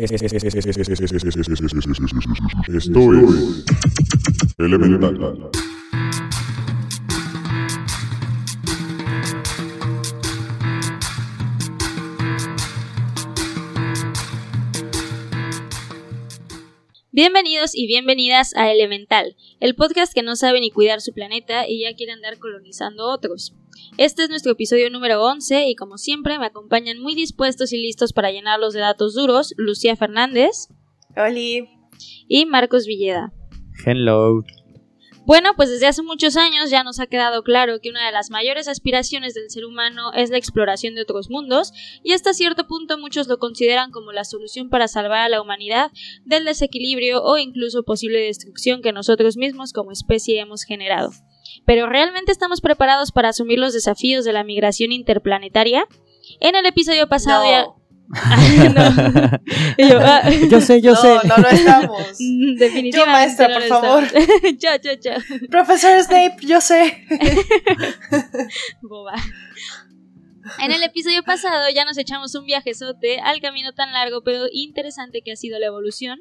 [0.00, 0.22] Esto es
[4.58, 5.50] Elemental.
[17.22, 21.82] Bienvenidos y bienvenidas a Elemental, el podcast que no sabe ni cuidar su planeta y
[21.82, 23.54] ya quiere andar colonizando otros.
[23.98, 28.14] Este es nuestro episodio número 11 y como siempre me acompañan muy dispuestos y listos
[28.14, 30.68] para llenarlos de datos duros Lucía Fernández.
[31.14, 31.68] Oli.
[32.26, 33.34] Y Marcos Villeda.
[33.84, 34.42] Hello.
[35.26, 38.30] Bueno, pues desde hace muchos años ya nos ha quedado claro que una de las
[38.30, 42.98] mayores aspiraciones del ser humano es la exploración de otros mundos, y hasta cierto punto
[42.98, 45.92] muchos lo consideran como la solución para salvar a la humanidad
[46.24, 51.10] del desequilibrio o incluso posible destrucción que nosotros mismos como especie hemos generado.
[51.64, 55.86] Pero ¿realmente estamos preparados para asumir los desafíos de la migración interplanetaria?
[56.40, 57.79] En el episodio pasado ya...
[60.02, 60.28] Ah.
[60.50, 61.20] yo, sé, yo sé.
[61.24, 62.18] No, no estamos.
[62.58, 62.90] Definitivamente.
[62.90, 64.04] Yo, maestra, por favor.
[64.58, 65.48] yo, yo, yo.
[65.48, 67.06] Profesor Snape, yo sé.
[68.82, 69.14] Boba.
[70.58, 75.22] En el episodio pasado ya nos echamos un viajezote al camino tan largo pero interesante
[75.22, 76.18] que ha sido la evolución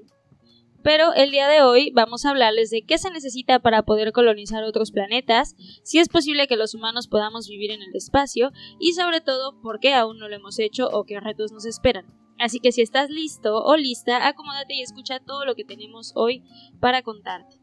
[0.83, 4.63] pero el día de hoy vamos a hablarles de qué se necesita para poder colonizar
[4.63, 9.21] otros planetas, si es posible que los humanos podamos vivir en el espacio y sobre
[9.21, 12.05] todo por qué aún no lo hemos hecho o qué retos nos esperan.
[12.39, 16.43] Así que si estás listo o lista, acomódate y escucha todo lo que tenemos hoy
[16.79, 17.57] para contarte.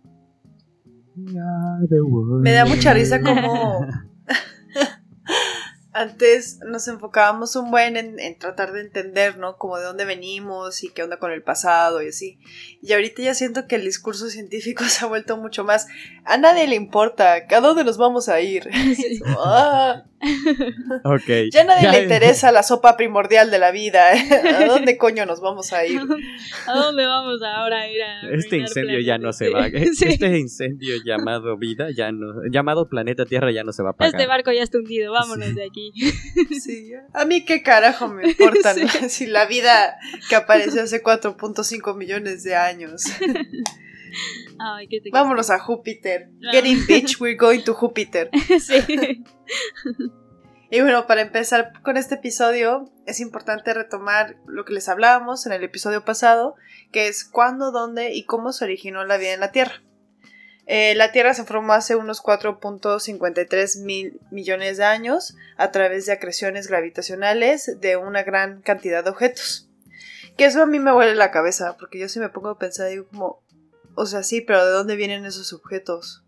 [2.43, 3.87] Me da mucha risa como
[5.97, 9.57] antes nos enfocábamos un buen en, tratar de entender, ¿no?
[9.57, 12.39] Como de dónde venimos y qué onda con el pasado y así.
[12.83, 15.87] Y ahorita ya siento que el discurso científico se ha vuelto mucho más.
[16.25, 18.69] A nadie le importa, ¿a dónde nos vamos a ir?
[19.27, 20.05] Ah.
[21.53, 24.11] Ya a nadie le interesa la sopa primordial de la vida.
[24.11, 26.01] ¿A dónde coño nos vamos a ir?
[26.67, 29.67] ¿A dónde vamos ahora a ir a Este incendio ya no se va.
[29.77, 34.15] Este incendio llamado vida, ya no, llamado planeta Tierra ya no se va a apagar.
[34.15, 35.93] Este barco ya está hundido, vámonos de aquí.
[36.61, 38.75] Sí, a mí qué carajo me importa
[39.09, 39.97] si la vida
[40.29, 43.05] que apareció hace 4.5 millones de años.
[45.13, 46.31] Vámonos a Júpiter.
[46.53, 48.31] Getting bitch, we're going to Júpiter.
[48.61, 49.25] sí.
[50.69, 55.53] Y bueno, para empezar con este episodio, es importante retomar lo que les hablábamos en
[55.53, 56.57] el episodio pasado,
[56.91, 59.83] que es cuándo, dónde y cómo se originó la vida en la Tierra.
[60.67, 66.13] Eh, la Tierra se formó hace unos 4.53 mil millones de años a través de
[66.13, 69.71] acreciones gravitacionales de una gran cantidad de objetos.
[70.37, 72.89] Que eso a mí me huele la cabeza, porque yo sí me pongo a pensar,
[72.89, 73.43] digo como,
[73.97, 76.23] o sea, sí, pero ¿de dónde vienen esos objetos?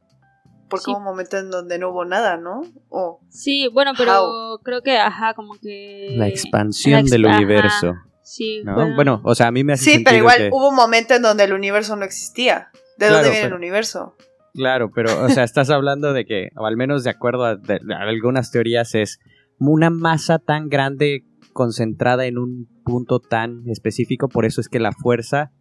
[0.69, 2.63] Porque hubo un momento en donde no hubo nada, ¿no?
[2.89, 6.15] O, sí, bueno, pero creo que, ajá, como que...
[6.17, 7.95] La expansión del universo.
[8.23, 8.63] Sí,
[8.95, 9.23] bueno.
[9.25, 11.55] o sea, a mí me hace Sí, pero igual hubo un momento en donde el
[11.55, 12.69] universo no existía.
[12.99, 14.17] ¿De dónde viene el universo?
[14.53, 17.59] Claro, pero, o sea, estás hablando de que, o al menos de acuerdo a,
[18.01, 19.21] algunas teorías, es
[19.59, 24.93] una masa tan grande concentrada en un punto tan específico, por eso es que la
[24.93, 25.53] fuerza,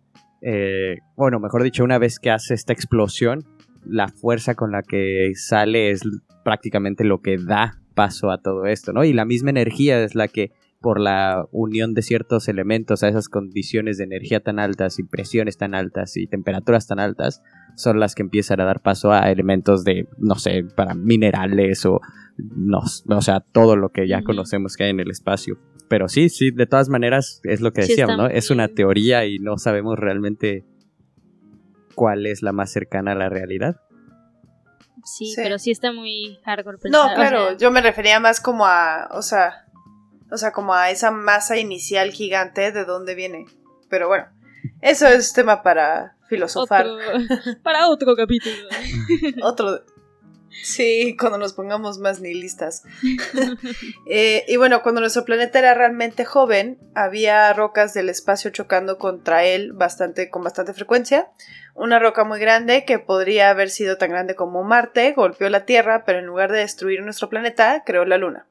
[0.42, 3.46] eh, bueno, mejor dicho, una vez que hace esta explosión,
[3.86, 6.02] la fuerza con la que sale es
[6.44, 9.04] prácticamente lo que da paso a todo esto, ¿no?
[9.04, 13.30] Y la misma energía es la que por la unión de ciertos elementos a esas
[13.30, 17.42] condiciones de energía tan altas y presiones tan altas y temperaturas tan altas
[17.76, 22.00] son las que empiezan a dar paso a elementos de, no sé, para minerales o,
[22.38, 25.58] no, o sea, todo lo que ya conocemos que hay en el espacio.
[25.90, 28.28] Pero sí, sí, de todas maneras es lo que decíamos, ¿no?
[28.28, 30.66] Es una teoría y no sabemos realmente
[31.96, 33.78] cuál es la más cercana a la realidad.
[35.04, 39.22] Sí, pero sí está muy hardcore No, claro, yo me refería más como a, o
[39.22, 39.68] sea,
[40.30, 43.46] o sea, como a esa masa inicial gigante de dónde viene.
[43.90, 44.26] Pero bueno,
[44.82, 46.86] eso es tema para filosofar.
[47.64, 48.56] para otro capítulo.
[49.44, 49.82] otro.
[50.64, 52.84] Sí, cuando nos pongamos más nihilistas.
[54.10, 59.44] eh, y bueno, cuando nuestro planeta era realmente joven, había rocas del espacio chocando contra
[59.44, 61.30] él bastante, con bastante frecuencia.
[61.74, 66.06] Una roca muy grande, que podría haber sido tan grande como Marte, golpeó la Tierra,
[66.06, 68.48] pero en lugar de destruir nuestro planeta, creó la Luna.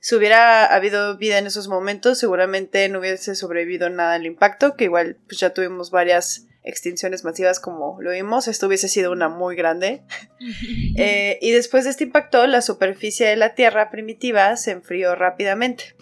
[0.00, 4.84] Si hubiera habido vida en esos momentos, seguramente no hubiese sobrevivido nada al impacto, que
[4.84, 9.56] igual pues ya tuvimos varias extinciones masivas como lo vimos, esto hubiese sido una muy
[9.56, 10.02] grande.
[10.96, 15.96] Eh, y después de este impacto, la superficie de la Tierra primitiva se enfrió rápidamente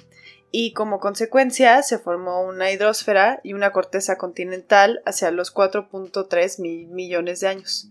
[0.53, 6.89] y como consecuencia se formó una hidrosfera y una corteza continental hacia los 4.3 mil
[6.89, 7.89] millones de años.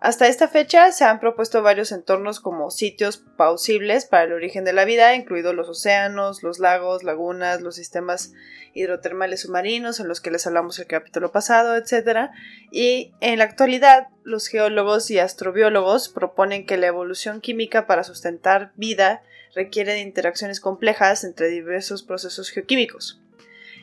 [0.00, 4.74] Hasta esta fecha se han propuesto varios entornos como sitios plausibles para el origen de
[4.74, 8.32] la vida, incluidos los océanos, los lagos, lagunas, los sistemas
[8.74, 12.30] hidrotermales submarinos en los que les hablamos el capítulo pasado, etc.
[12.70, 18.72] Y en la actualidad, los geólogos y astrobiólogos proponen que la evolución química para sustentar
[18.76, 19.22] vida
[19.54, 23.20] requiere de interacciones complejas entre diversos procesos geoquímicos.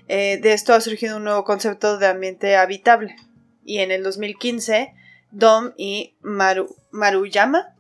[0.08, 3.16] Eh, de esto ha surgido un nuevo concepto de ambiente habitable.
[3.64, 4.94] Y en el 2015,
[5.32, 7.76] Dom y Maruyama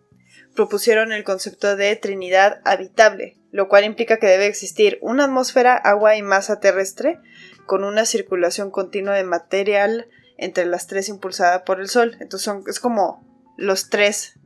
[0.55, 6.15] propusieron el concepto de Trinidad habitable, lo cual implica que debe existir una atmósfera, agua
[6.15, 7.19] y masa terrestre
[7.65, 10.07] con una circulación continua de material
[10.37, 12.17] entre las tres impulsada por el Sol.
[12.19, 13.25] Entonces son, es como
[13.57, 14.39] los tres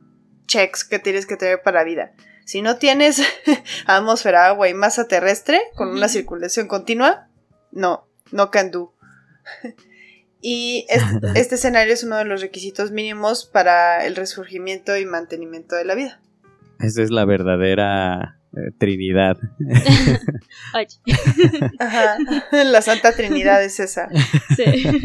[0.46, 2.12] checks que tienes que tener para la vida.
[2.44, 3.20] Si no tienes
[3.86, 7.28] atmósfera, agua y masa terrestre con una circulación continua,
[7.72, 8.94] no, no can do.
[10.48, 10.86] Y
[11.34, 15.96] este, escenario es uno de los requisitos mínimos para el resurgimiento y mantenimiento de la
[15.96, 16.20] vida.
[16.78, 19.36] Esa es la verdadera eh, Trinidad.
[21.80, 22.18] Ajá,
[22.52, 24.08] la Santa Trinidad es esa.
[24.54, 25.02] Sí.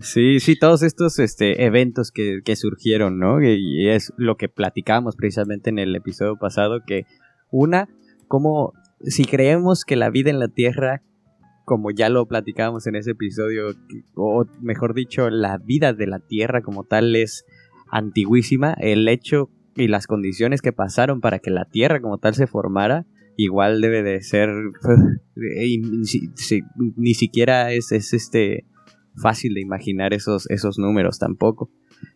[0.00, 3.42] Sí, sí, todos estos este, eventos que, que surgieron, ¿no?
[3.42, 7.04] Y es lo que platicábamos precisamente en el episodio pasado, que
[7.50, 7.88] una,
[8.28, 11.02] como si creemos que la vida en la Tierra
[11.68, 13.74] como ya lo platicábamos en ese episodio,
[14.14, 17.44] o mejor dicho, la vida de la Tierra como tal es
[17.90, 22.46] antiguísima, el hecho y las condiciones que pasaron para que la Tierra como tal se
[22.46, 23.04] formara,
[23.36, 24.48] igual debe de ser,
[26.96, 28.64] ni siquiera es, es, este
[29.14, 31.70] fácil de imaginar esos, esos números tampoco.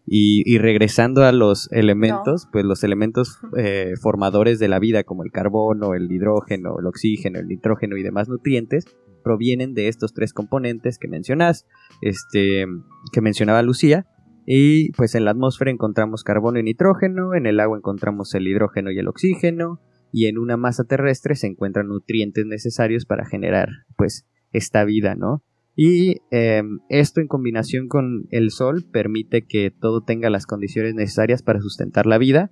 [0.07, 5.31] Y, regresando a los elementos, pues los elementos eh, formadores de la vida, como el
[5.31, 8.87] carbono, el hidrógeno, el oxígeno, el nitrógeno y demás nutrientes,
[9.23, 11.67] provienen de estos tres componentes que mencionas,
[12.01, 12.67] este,
[13.13, 14.07] que mencionaba Lucía.
[14.47, 18.91] Y pues en la atmósfera encontramos carbono y nitrógeno, en el agua encontramos el hidrógeno
[18.91, 19.81] y el oxígeno,
[20.13, 25.43] y en una masa terrestre se encuentran nutrientes necesarios para generar pues esta vida, ¿no?
[25.75, 31.43] Y em, esto en combinación con el sol permite que todo tenga las condiciones necesarias
[31.43, 32.51] para sustentar la vida.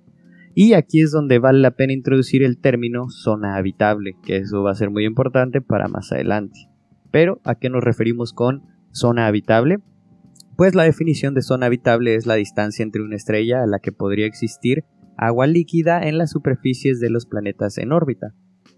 [0.53, 4.71] Y aquí es donde vale la pena introducir el término zona habitable, que eso va
[4.71, 6.67] a ser muy importante para más adelante.
[7.11, 9.79] Pero, ¿a qué nos referimos con zona habitable?
[10.57, 13.91] Pues la definición de zona habitable es la distancia entre una estrella a la que
[13.91, 14.83] podría existir
[15.17, 18.33] agua líquida en las superficies de los planetas en órbita.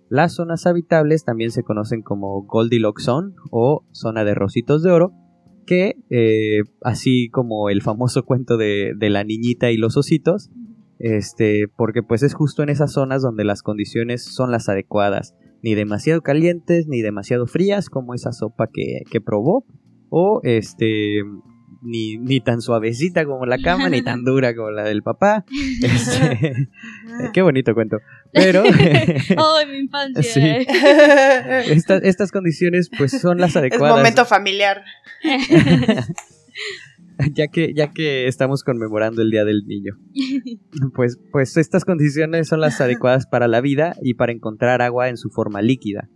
[0.10, 5.14] Las zonas habitables también se conocen como Goldilocks Zone o zona de rositos de oro,
[5.66, 10.52] que eh, así como el famoso cuento de, la niñita y los ositos,
[11.04, 15.76] este, porque pues es justo en esas zonas donde las condiciones son las adecuadas, ni
[15.76, 19.66] demasiado calientes ni demasiado frías como esa sopa que, que probó,
[20.10, 21.22] o este
[21.82, 25.44] ni, ni tan suavecita como la cama, ni tan dura como la del papá.
[25.84, 26.62] Este,
[27.34, 27.98] qué bonito cuento.
[28.32, 28.64] Pero.
[29.38, 30.24] ¡Oh, mi infancia!
[30.24, 30.66] Sí.
[32.04, 33.92] estas condiciones, pues, son las adecuadas.
[33.92, 34.84] Es momento familiar.
[37.34, 39.94] ya que, ya que estamos conmemorando el Día del Niño.
[40.96, 45.18] Pues, pues estas condiciones son las adecuadas para la vida y para encontrar agua en
[45.18, 46.10] su forma líquida.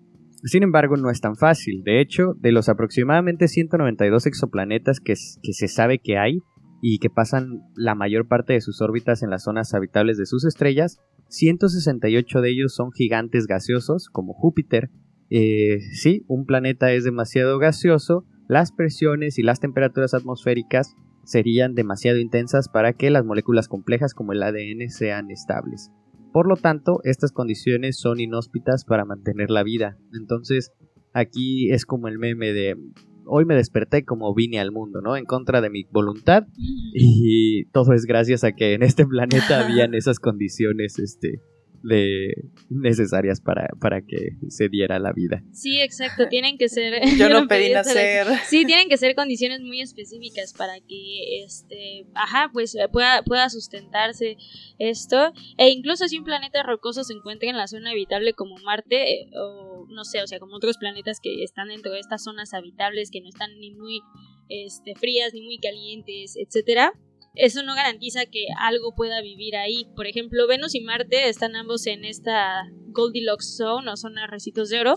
[0.43, 1.83] Sin embargo, no es tan fácil.
[1.83, 6.39] De hecho, de los aproximadamente 192 exoplanetas que, que, se sabe que hay
[6.81, 10.45] y que pasan la mayor parte de sus órbitas en las zonas habitables de sus
[10.45, 10.99] estrellas,
[11.29, 14.89] 168 de ellos son gigantes gaseosos, como Júpiter.
[15.29, 22.17] Eh, sí, un planeta es demasiado gaseoso, las presiones y las temperaturas atmosféricas serían demasiado
[22.19, 25.91] intensas para que las moléculas complejas como el ADN sean estables.
[26.31, 29.97] Por lo tanto, estas condiciones son inhóspitas para mantener la vida.
[30.13, 30.71] Entonces,
[31.13, 32.75] aquí es como el meme de
[33.25, 35.17] hoy me desperté como vine al mundo, ¿no?
[35.17, 36.47] En contra de mi voluntad
[36.93, 41.41] y todo es gracias a que en este planeta habían esas condiciones, este,
[41.83, 42.33] de
[42.69, 45.43] necesarias para, para que se diera la vida.
[45.51, 48.27] Sí, exacto, tienen que ser Yo no pedí nacer.
[48.45, 54.37] Sí, tienen que ser condiciones muy específicas para que este, ajá, pues pueda pueda sustentarse
[54.79, 59.21] esto e incluso si un planeta rocoso se encuentra en la zona habitable como Marte
[59.21, 62.53] eh, o no sé, o sea, como otros planetas que están dentro de estas zonas
[62.53, 64.01] habitables que no están ni muy
[64.49, 66.93] este, frías ni muy calientes, etcétera,
[67.37, 69.87] eso no garantiza que algo pueda vivir ahí.
[69.95, 74.79] Por ejemplo, Venus y Marte están ambos en esta Goldilocks Zone o zona recitos de
[74.79, 74.95] oro,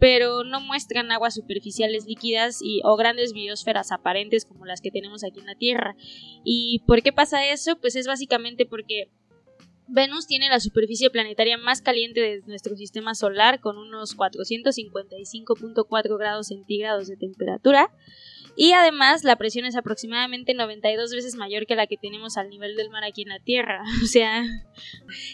[0.00, 5.22] pero no muestran aguas superficiales líquidas y, o grandes biosferas aparentes como las que tenemos
[5.24, 5.96] aquí en la Tierra.
[6.44, 7.78] ¿Y por qué pasa eso?
[7.80, 9.10] Pues es básicamente porque
[9.88, 16.48] Venus tiene la superficie planetaria más caliente de nuestro sistema solar con unos 455.4 grados
[16.48, 17.90] centígrados de temperatura
[18.60, 22.74] Y además la presión es aproximadamente 92 veces mayor que la que tenemos al nivel
[22.74, 23.84] del mar aquí en la Tierra.
[24.02, 24.44] O sea,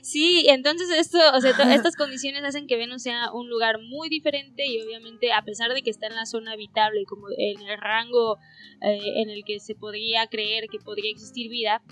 [0.03, 4.67] sí, entonces esto, o sea, estas condiciones hacen que Venus sea un lugar muy diferente
[4.67, 8.37] y obviamente a pesar de que está en la zona habitable, como en el rango
[8.83, 11.83] eh, en el que se podría creer que podría existir vida,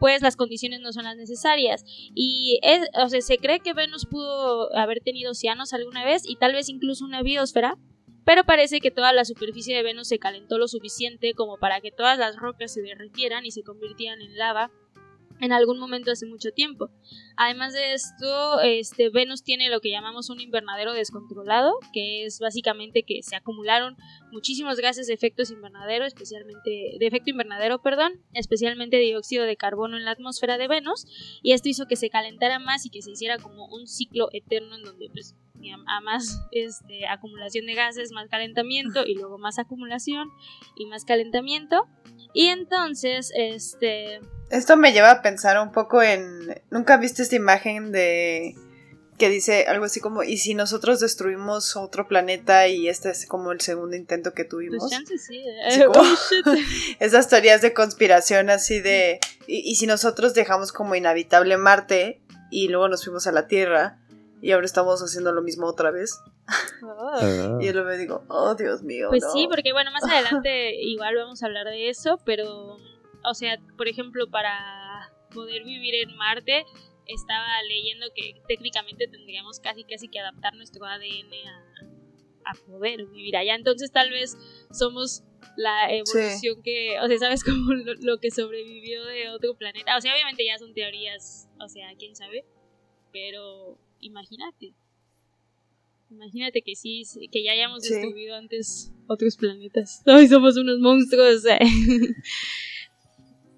[0.00, 1.84] pues las condiciones no son las necesarias.
[2.16, 6.34] Y es, o sea, se cree que Venus pudo haber tenido océanos alguna vez y
[6.34, 7.76] tal vez incluso una biosfera,
[8.30, 11.90] pero parece que toda la superficie de Venus se calentó lo suficiente como para que
[11.90, 14.70] todas las rocas se derritieran y se convirtieran en lava
[15.40, 16.90] en algún momento hace mucho tiempo.
[17.36, 23.02] Además de esto, este, Venus tiene lo que llamamos un invernadero descontrolado, que es básicamente
[23.02, 23.96] que se acumularon
[24.32, 30.04] muchísimos gases de efecto invernadero, especialmente de efecto invernadero, perdón, especialmente dióxido de carbono en
[30.04, 31.06] la atmósfera de Venus,
[31.42, 34.76] y esto hizo que se calentara más y que se hiciera como un ciclo eterno
[34.76, 35.34] en donde pues
[35.86, 40.30] a más este, acumulación de gases, más calentamiento y luego más acumulación
[40.76, 41.86] y más calentamiento.
[42.32, 44.20] Y entonces, este,
[44.50, 46.60] esto me lleva a pensar un poco en.
[46.70, 48.56] ¿Nunca viste esta imagen de.
[49.18, 50.22] que dice algo así como.
[50.22, 54.90] ¿Y si nosotros destruimos otro planeta y este es como el segundo intento que tuvimos?
[55.06, 55.38] Pues sí.
[55.38, 56.04] Eh, oh,
[57.00, 59.20] esas teorías de conspiración así de.
[59.46, 63.98] Y, si nosotros dejamos como inhabitable Marte y luego nos fuimos a la Tierra
[64.42, 66.18] y ahora estamos haciendo lo mismo otra vez.
[66.82, 67.58] Oh.
[67.60, 69.08] y yo lo me digo, oh Dios mío.
[69.10, 72.78] Pues sí, porque bueno, más adelante igual vamos a hablar de eso, pero
[73.24, 76.64] o sea, por ejemplo, para poder vivir en Marte,
[77.06, 81.32] estaba leyendo que técnicamente tendríamos casi casi que adaptar nuestro ADN
[82.44, 83.54] a, poder vivir allá.
[83.54, 84.36] Entonces tal vez
[84.72, 85.22] somos
[85.56, 89.96] la evolución que, o sea, sabes como lo, que sobrevivió de otro planeta.
[89.96, 92.44] O sea, obviamente ya son teorías, o sea, quién sabe,
[93.12, 94.74] pero imagínate.
[96.10, 100.02] Imagínate que sí, que ya hayamos destruido antes otros planetas.
[100.06, 101.44] Hoy somos unos monstruos.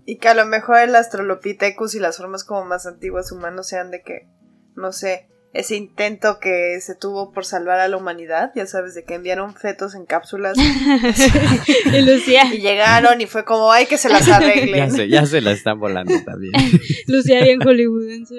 [0.04, 3.90] Y que a lo mejor el Astrolopithecus y las formas como más antiguas humanos sean
[3.90, 4.28] de que,
[4.74, 9.04] no sé, ese intento que se tuvo por salvar a la humanidad, ya sabes, de
[9.04, 10.56] que enviaron fetos en cápsulas
[11.92, 12.44] y, Lucía.
[12.54, 14.88] y llegaron y fue como, ay, que se las arreglen.
[14.88, 16.52] ya, se, ya se la están volando también.
[17.06, 18.34] Lucía bien hollywoodense,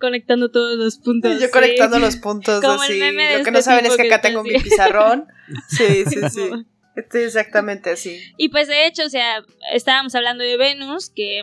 [0.00, 1.40] conectando todos los puntos.
[1.40, 2.94] Yo conectando los puntos como así.
[2.94, 5.26] El meme de Lo que este no saben es que acá tengo mi pizarrón.
[5.68, 6.50] Sí, sí, sí.
[7.12, 8.20] Exactamente así.
[8.36, 11.42] Y pues de hecho, o sea, estábamos hablando de Venus, que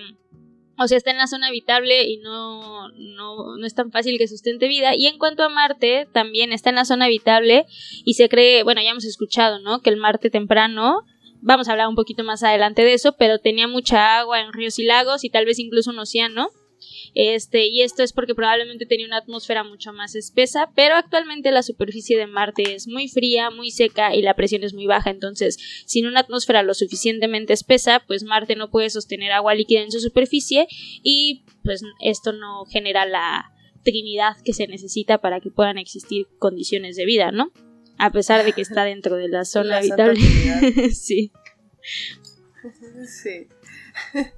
[0.78, 4.28] o sea, está en la zona habitable y no, no, no, es tan fácil que
[4.28, 4.94] sustente vida.
[4.96, 7.66] Y en cuanto a Marte, también está en la zona habitable
[8.04, 9.82] y se cree, bueno, ya hemos escuchado, ¿no?
[9.82, 11.04] Que el Marte temprano,
[11.42, 14.78] vamos a hablar un poquito más adelante de eso, pero tenía mucha agua en ríos
[14.80, 16.50] y lagos y tal vez incluso un océano.
[17.14, 21.64] Este, y esto es porque probablemente tenía una atmósfera mucho más espesa, pero actualmente la
[21.64, 25.58] superficie de Marte es muy fría, muy seca y la presión es muy baja, entonces
[25.86, 30.00] sin una atmósfera lo suficientemente espesa, pues Marte no puede sostener agua líquida en su
[30.00, 30.68] superficie
[31.04, 33.52] y pues esto no genera la
[33.84, 37.52] trinidad que se necesita para que puedan existir condiciones de vida, ¿no?
[37.98, 40.20] A pesar de que está dentro de la zona habitable.
[40.92, 41.32] sí.
[43.08, 43.48] Sí.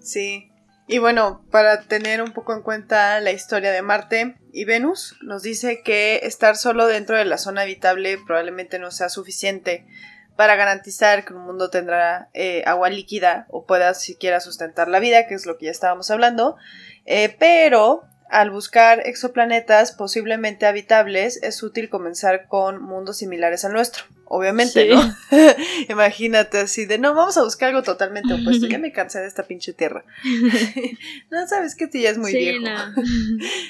[0.00, 0.48] Sí.
[0.90, 5.42] Y bueno, para tener un poco en cuenta la historia de Marte y Venus, nos
[5.42, 9.86] dice que estar solo dentro de la zona habitable probablemente no sea suficiente
[10.34, 15.26] para garantizar que un mundo tendrá eh, agua líquida o pueda siquiera sustentar la vida,
[15.26, 16.56] que es lo que ya estábamos hablando,
[17.04, 24.04] eh, pero al buscar exoplanetas posiblemente habitables es útil comenzar con mundos similares al nuestro
[24.28, 25.00] obviamente, ¿no?
[25.88, 29.44] Imagínate así de, no, vamos a buscar algo totalmente opuesto, ya me cansé de esta
[29.44, 30.04] pinche tierra.
[31.30, 32.64] no, sabes que tú ya es muy viejo.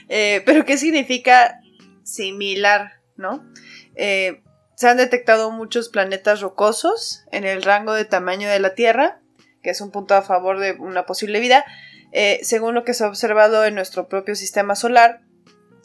[0.08, 1.60] Eh, pero ¿qué significa
[2.02, 3.44] similar, no?
[3.94, 4.42] Eh,
[4.74, 9.20] se han detectado muchos planetas rocosos en el rango de tamaño de la Tierra,
[9.62, 11.64] que es un punto a favor de una posible vida.
[12.12, 15.20] Eh, según lo que se ha observado en nuestro propio sistema solar,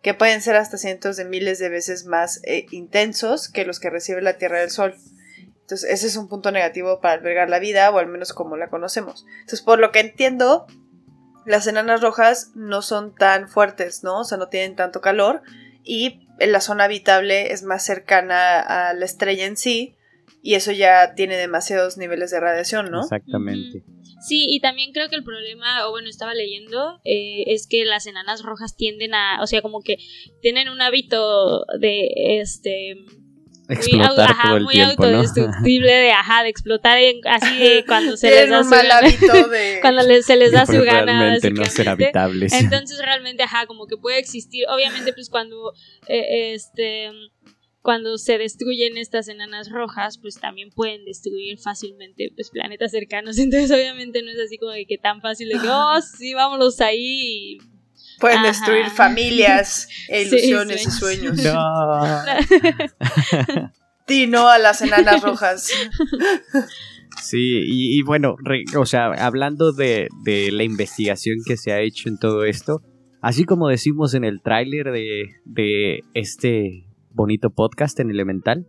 [0.00, 3.90] que pueden ser hasta cientos de miles de veces más eh, intensos que los que
[3.90, 4.94] recibe la Tierra del Sol.
[5.60, 8.70] Entonces, ese es un punto negativo para albergar la vida, o al menos como la
[8.70, 9.26] conocemos.
[9.32, 10.66] Entonces, por lo que entiendo,
[11.46, 14.20] las enanas rojas no son tan fuertes, ¿no?
[14.20, 15.42] O sea, no tienen tanto calor
[15.84, 19.96] y la zona habitable es más cercana a la estrella en sí
[20.42, 23.00] y eso ya tiene demasiados niveles de radiación, ¿no?
[23.02, 23.84] Exactamente.
[24.20, 28.06] Sí, y también creo que el problema, o bueno, estaba leyendo, eh, es que las
[28.06, 29.96] enanas rojas tienden a, o sea, como que
[30.42, 32.08] tienen un hábito de,
[32.40, 32.96] este,
[33.72, 35.18] explotar ajá, todo el muy tiempo, ¿no?
[35.18, 38.86] autodestructible de ajá de explotar en- así de cuando se les da un su mal
[38.88, 39.78] gana hábito de...
[39.80, 42.52] cuando les- se les da su gana realmente no ser habitables.
[42.52, 45.72] entonces realmente ajá como que puede existir obviamente pues cuando
[46.08, 47.10] eh, este
[47.82, 53.70] cuando se destruyen estas enanas rojas pues también pueden destruir fácilmente pues planetas cercanos entonces
[53.70, 57.56] obviamente no es así como de que tan fácil de que oh sí vámonos ahí
[57.56, 57.58] y
[58.20, 58.48] Pueden Ajá.
[58.48, 61.40] destruir familias e Sí, ilusiones y sueños.
[61.40, 61.54] sueños.
[61.54, 62.22] No.
[64.06, 65.70] Di no a las enanas rojas.
[67.22, 71.80] Sí, y, y bueno, re- o sea, hablando de, de la investigación que se ha
[71.80, 72.82] hecho en todo esto,
[73.20, 78.64] así como decimos en el tráiler de, de este bonito podcast en Elemental,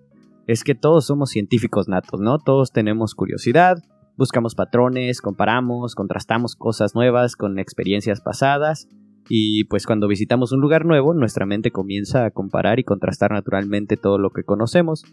[0.48, 2.40] es que todos somos científicos natos, ¿no?
[2.40, 3.78] Todos tenemos curiosidad,
[4.18, 8.88] buscamos patrones, comparamos, contrastamos cosas nuevas con experiencias pasadas.
[9.30, 13.98] Y pues cuando visitamos un lugar nuevo, nuestra mente comienza a comparar y contrastar naturalmente
[13.98, 15.04] todo lo que conocemos.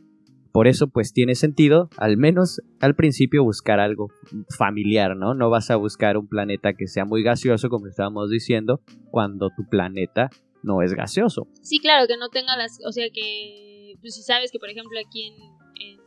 [0.53, 4.09] Por eso pues tiene sentido, al menos al principio, buscar algo
[4.57, 5.35] familiar, ¿no?
[5.35, 8.81] No vas a buscar un planeta que sea muy gaseoso, como estábamos diciendo,
[9.11, 10.31] cuando tu planeta
[10.63, 11.47] no es gaseoso.
[11.63, 14.99] Sí, claro, que no tenga las, o sea que, pues si sabes que por ejemplo
[15.07, 15.99] aquí en, en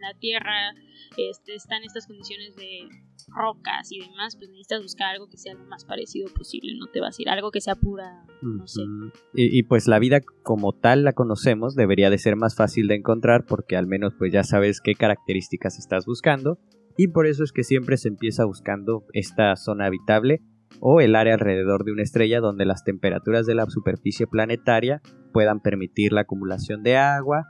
[0.00, 0.72] la Tierra
[1.18, 2.88] este, están estas condiciones de
[3.28, 7.00] rocas y demás, pues necesitas buscar algo que sea lo más parecido posible, no te
[7.00, 8.82] vas a ir, algo que sea pura, no sé.
[9.34, 12.94] Y, y, pues la vida como tal la conocemos, debería de ser más fácil de
[12.94, 16.58] encontrar porque al menos pues ya sabes qué características estás buscando
[16.96, 20.42] y por eso es que siempre se empieza buscando esta zona habitable
[20.80, 25.00] o el área alrededor de una estrella donde las temperaturas de la superficie planetaria
[25.32, 27.44] puedan permitir la acumulación de agua,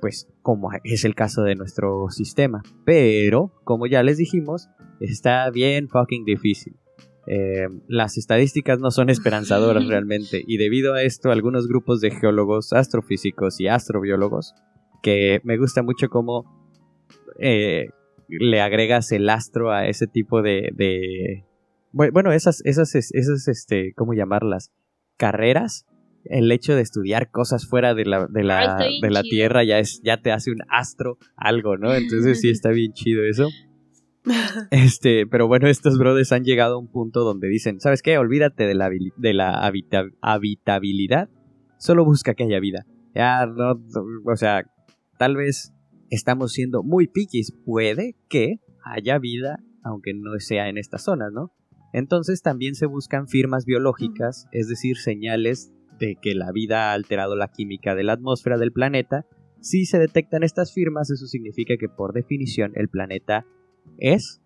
[0.00, 2.62] pues como es el caso de nuestro sistema.
[2.84, 4.68] Pero, como ya les dijimos,
[5.00, 6.76] está bien fucking difícil.
[7.26, 12.72] Eh, las estadísticas no son esperanzadoras realmente y debido a esto algunos grupos de geólogos,
[12.72, 14.54] astrofísicos y astrobiólogos
[15.02, 16.44] que me gusta mucho cómo
[17.38, 17.90] eh,
[18.28, 21.44] le agregas el astro a ese tipo de, de
[21.92, 24.72] bu- bueno esas esas esas este cómo llamarlas
[25.16, 25.86] carreras
[26.24, 30.00] el hecho de estudiar cosas fuera de la de la, de la tierra ya es
[30.04, 33.48] ya te hace un astro algo no entonces sí está bien chido eso
[34.70, 38.18] este, pero bueno, estos brothers han llegado a un punto donde dicen, ¿sabes qué?
[38.18, 41.30] Olvídate de la, de la habita- habitabilidad,
[41.78, 42.84] solo busca que haya vida.
[43.14, 43.82] Ya, no,
[44.24, 44.64] o sea,
[45.18, 45.72] tal vez
[46.10, 51.52] estamos siendo muy piquis, puede que haya vida, aunque no sea en estas zonas, ¿no?
[51.92, 57.36] Entonces también se buscan firmas biológicas, es decir, señales de que la vida ha alterado
[57.36, 59.26] la química de la atmósfera del planeta.
[59.60, 63.46] Si se detectan estas firmas, eso significa que por definición el planeta
[63.98, 64.40] es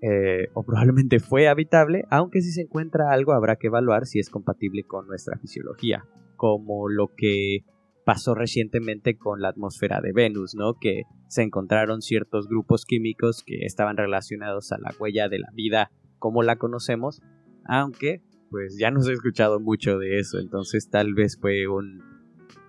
[0.00, 4.30] eh, o probablemente fue habitable, aunque si se encuentra algo habrá que evaluar si es
[4.30, 6.04] compatible con nuestra fisiología,
[6.36, 7.64] como lo que
[8.04, 10.74] pasó recientemente con la atmósfera de Venus, ¿no?
[10.80, 15.90] Que se encontraron ciertos grupos químicos que estaban relacionados a la huella de la vida
[16.18, 17.20] como la conocemos,
[17.64, 22.02] aunque pues ya no se ha escuchado mucho de eso, entonces tal vez fue un,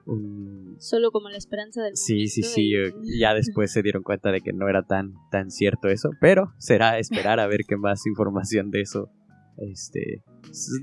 [0.06, 2.70] un Solo como la esperanza del Sí, sí, sí.
[2.70, 6.12] y- eh, Ya después se dieron cuenta de que no era tan, tan cierto eso.
[6.22, 9.10] Pero será esperar a ver qué más información de eso
[9.58, 10.24] este,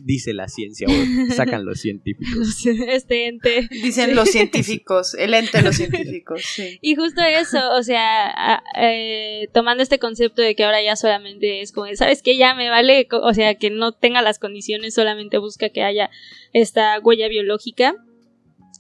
[0.05, 2.67] dice la ciencia o sacan los científicos.
[2.89, 3.69] este ente.
[3.71, 6.79] Dicen los científicos, el ente de los científicos, sí.
[6.81, 11.73] Y justo eso, o sea, eh, tomando este concepto de que ahora ya solamente es
[11.73, 12.37] como, ¿sabes qué?
[12.37, 16.11] Ya me vale, o sea, que no tenga las condiciones, solamente busca que haya
[16.53, 17.95] esta huella biológica.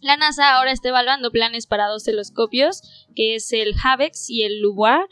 [0.02, 4.60] La NASA ahora está evaluando planes para dos telescopios, que es el HAVEX y el
[4.60, 5.06] LUVOIR,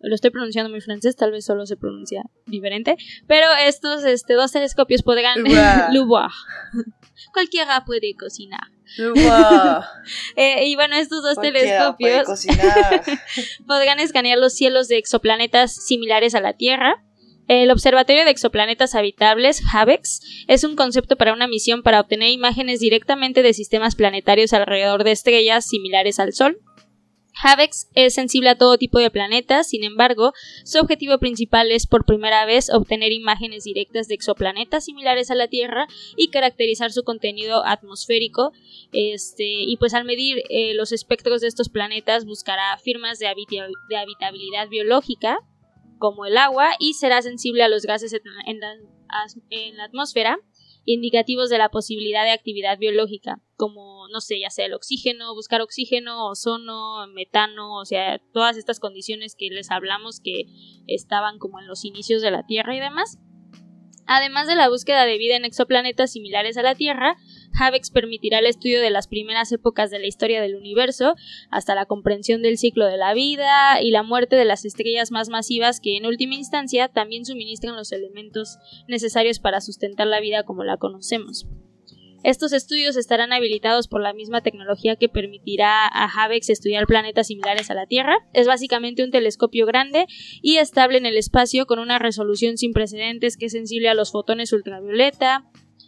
[0.00, 4.52] lo estoy pronunciando muy francés, tal vez solo se pronuncia diferente, pero estos este, dos
[4.52, 5.42] telescopios podrán
[6.06, 6.30] voir.
[7.32, 8.68] Cualquiera puede cocinar.
[10.36, 12.46] Eh, y bueno, estos dos Cualquiera telescopios
[13.66, 17.04] podrán escanear los cielos de exoplanetas similares a la Tierra.
[17.48, 22.80] El Observatorio de Exoplanetas Habitables, HABEX, es un concepto para una misión para obtener imágenes
[22.80, 26.58] directamente de sistemas planetarios alrededor de estrellas similares al Sol.
[27.42, 30.32] HABEX es sensible a todo tipo de planetas, sin embargo,
[30.64, 35.48] su objetivo principal es por primera vez obtener imágenes directas de exoplanetas similares a la
[35.48, 38.52] Tierra y caracterizar su contenido atmosférico.
[38.92, 43.68] Este, y pues al medir eh, los espectros de estos planetas buscará firmas de, habita-
[43.88, 45.38] de habitabilidad biológica,
[45.98, 50.38] como el agua, y será sensible a los gases en la atmósfera,
[50.90, 55.60] indicativos de la posibilidad de actividad biológica, como, no sé, ya sea el oxígeno, buscar
[55.60, 60.46] oxígeno, ozono, metano, o sea, todas estas condiciones que les hablamos que
[60.86, 63.18] estaban como en los inicios de la Tierra y demás.
[64.06, 67.16] Además de la búsqueda de vida en exoplanetas similares a la Tierra,
[67.58, 71.14] HABEX permitirá el estudio de las primeras épocas de la historia del universo,
[71.50, 75.28] hasta la comprensión del ciclo de la vida y la muerte de las estrellas más
[75.28, 80.64] masivas que en última instancia también suministran los elementos necesarios para sustentar la vida como
[80.64, 81.46] la conocemos.
[82.24, 87.70] Estos estudios estarán habilitados por la misma tecnología que permitirá a HABEX estudiar planetas similares
[87.70, 88.18] a la Tierra.
[88.32, 90.06] Es básicamente un telescopio grande
[90.42, 94.10] y estable en el espacio con una resolución sin precedentes que es sensible a los
[94.10, 95.44] fotones ultravioleta,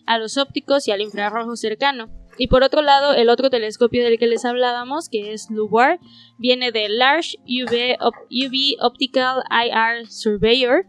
[0.07, 2.09] a los ópticos y al infrarrojo cercano.
[2.39, 5.99] Y por otro lado, el otro telescopio del que les hablábamos, que es LUVAR,
[6.39, 7.99] viene de Large UV,
[8.31, 10.87] UV Optical IR Surveyor.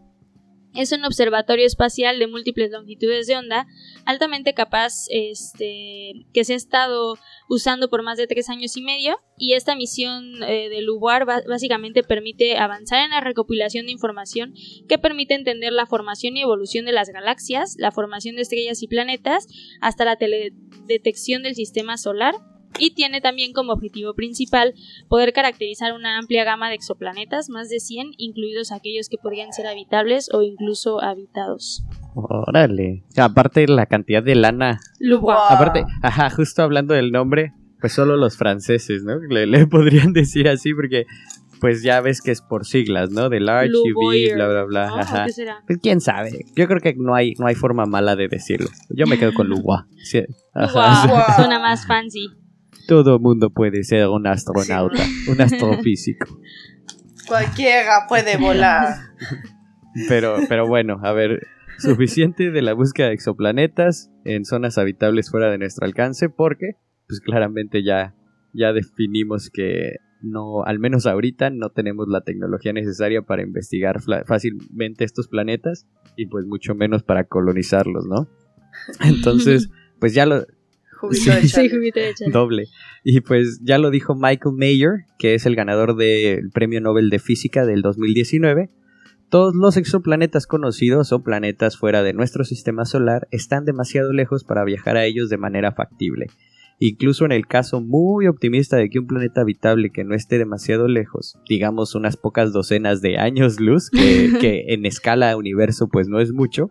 [0.74, 3.66] Es un observatorio espacial de múltiples longitudes de onda,
[4.06, 9.16] altamente capaz, este, que se ha estado usando por más de tres años y medio.
[9.36, 14.54] Y esta misión eh, de LUVAR ba- básicamente permite avanzar en la recopilación de información
[14.88, 18.86] que permite entender la formación y evolución de las galaxias, la formación de estrellas y
[18.88, 19.46] planetas,
[19.80, 22.34] hasta la teledetección del sistema solar.
[22.78, 24.74] Y tiene también como objetivo principal
[25.08, 29.66] poder caracterizar una amplia gama de exoplanetas, más de 100, incluidos aquellos que podrían ser
[29.66, 31.84] habitables o incluso habitados.
[32.14, 33.04] Órale.
[33.16, 34.80] Aparte la cantidad de lana.
[35.00, 35.30] Wow.
[35.30, 39.18] Aparte, ajá, justo hablando del nombre, pues solo los franceses, ¿no?
[39.18, 41.06] Le, le podrían decir así porque
[41.62, 43.28] pues ya ves que es por siglas, ¿no?
[43.28, 44.86] De large, UV, bla, bla, bla.
[44.88, 44.94] ¿no?
[44.96, 45.26] ¿O Ajá.
[45.26, 45.62] qué será?
[45.64, 46.44] Pues quién sabe.
[46.56, 48.68] Yo creo que no hay, no hay forma mala de decirlo.
[48.90, 49.86] Yo me quedo con Lugua.
[50.02, 50.22] Sí,
[50.54, 50.66] Wow.
[51.36, 52.28] Suena más fancy.
[52.86, 56.38] Todo mundo puede ser un astronauta, un astrofísico.
[57.26, 58.96] Cualquiera puede volar.
[60.08, 61.46] Pero, pero bueno, a ver,
[61.78, 67.20] suficiente de la búsqueda de exoplanetas en zonas habitables fuera de nuestro alcance, porque, pues
[67.20, 68.14] claramente ya,
[68.52, 75.04] ya definimos que no, al menos ahorita, no tenemos la tecnología necesaria para investigar fácilmente
[75.04, 78.28] estos planetas y pues mucho menos para colonizarlos, ¿no?
[79.04, 80.46] Entonces, pues ya lo,
[81.08, 82.64] De Sí, de doble.
[83.04, 87.18] Y pues ya lo dijo Michael Mayer, que es el ganador del Premio Nobel de
[87.18, 88.70] Física del 2019.
[89.28, 94.64] Todos los exoplanetas conocidos o planetas fuera de nuestro sistema solar están demasiado lejos para
[94.64, 96.26] viajar a ellos de manera factible.
[96.78, 100.88] Incluso en el caso muy optimista de que un planeta habitable que no esté demasiado
[100.88, 106.20] lejos, digamos unas pocas docenas de años luz, que, que en escala universo pues no
[106.20, 106.70] es mucho,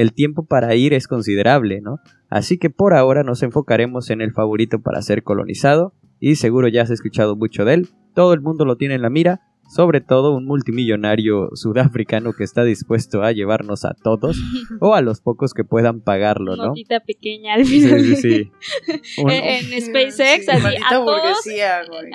[0.00, 1.96] el tiempo para ir es considerable, ¿no?
[2.30, 6.82] Así que por ahora nos enfocaremos en el favorito para ser colonizado, y seguro ya
[6.82, 10.34] has escuchado mucho de él, todo el mundo lo tiene en la mira, sobre todo
[10.34, 14.38] un multimillonario sudafricano que está dispuesto a llevarnos a todos,
[14.80, 16.68] o a los pocos que puedan pagarlo, ¿no?
[16.68, 18.00] Notita pequeña al Sí, final.
[18.00, 18.50] sí, sí.
[19.22, 21.44] Un, En, en SpaceX, Sí, así, a todos,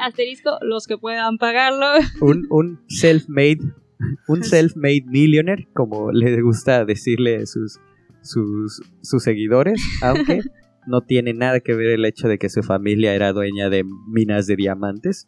[0.01, 1.85] asterisco, los que puedan pagarlo.
[2.21, 3.59] un, un self-made,
[4.27, 7.79] un self-made millionaire, como le gusta decirle a sus,
[8.21, 10.41] sus, sus seguidores, aunque
[10.87, 14.47] no tiene nada que ver el hecho de que su familia era dueña de minas
[14.47, 15.27] de diamantes.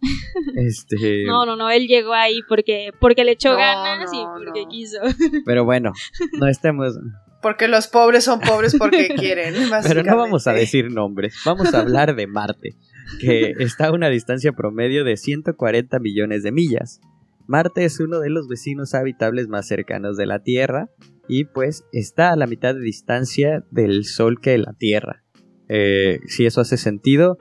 [0.56, 4.64] Este, No, no, no, él llegó ahí porque, porque le echó No, ganas y porque
[4.64, 4.70] no.
[4.70, 4.98] quiso.
[5.46, 5.94] pero bueno,
[6.40, 6.98] no estemos,
[7.42, 9.54] Porque los pobres son pobres porque quieren.
[9.88, 12.76] pero no vamos a decir nombres, vamos a hablar de Marte,
[13.22, 17.00] que está a una distancia promedio de 140 millones de millas.
[17.48, 20.90] Marte es uno de los vecinos habitables más cercanos de la Tierra
[21.28, 25.24] y pues está a la mitad de distancia del Sol que la Tierra.
[25.68, 27.38] Eh, si eso hace sentido,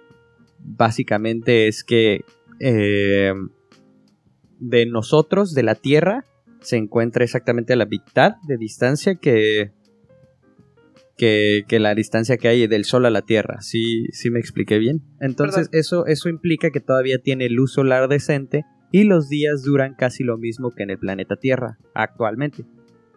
[0.58, 2.20] básicamente es que
[2.60, 3.32] eh,
[4.58, 6.26] de nosotros, de la Tierra,
[6.60, 9.72] se encuentra exactamente a la mitad de distancia que,
[11.16, 13.60] que, que la distancia que hay del Sol a la Tierra.
[13.60, 15.02] ¿Sí, sí me expliqué bien?
[15.20, 15.80] Entonces Perdón.
[15.80, 18.64] eso, eso implica que todavía tiene luz solar decente
[18.94, 22.64] y los días duran casi lo mismo que en el planeta Tierra actualmente.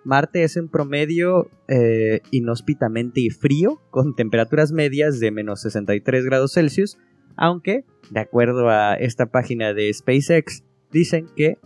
[0.04, 6.98] Marte es en promedio eh, inhóspitamente frío, con temperaturas medias de menos 63 grados Celsius,
[7.36, 11.58] aunque, de acuerdo a esta página de SpaceX, dicen que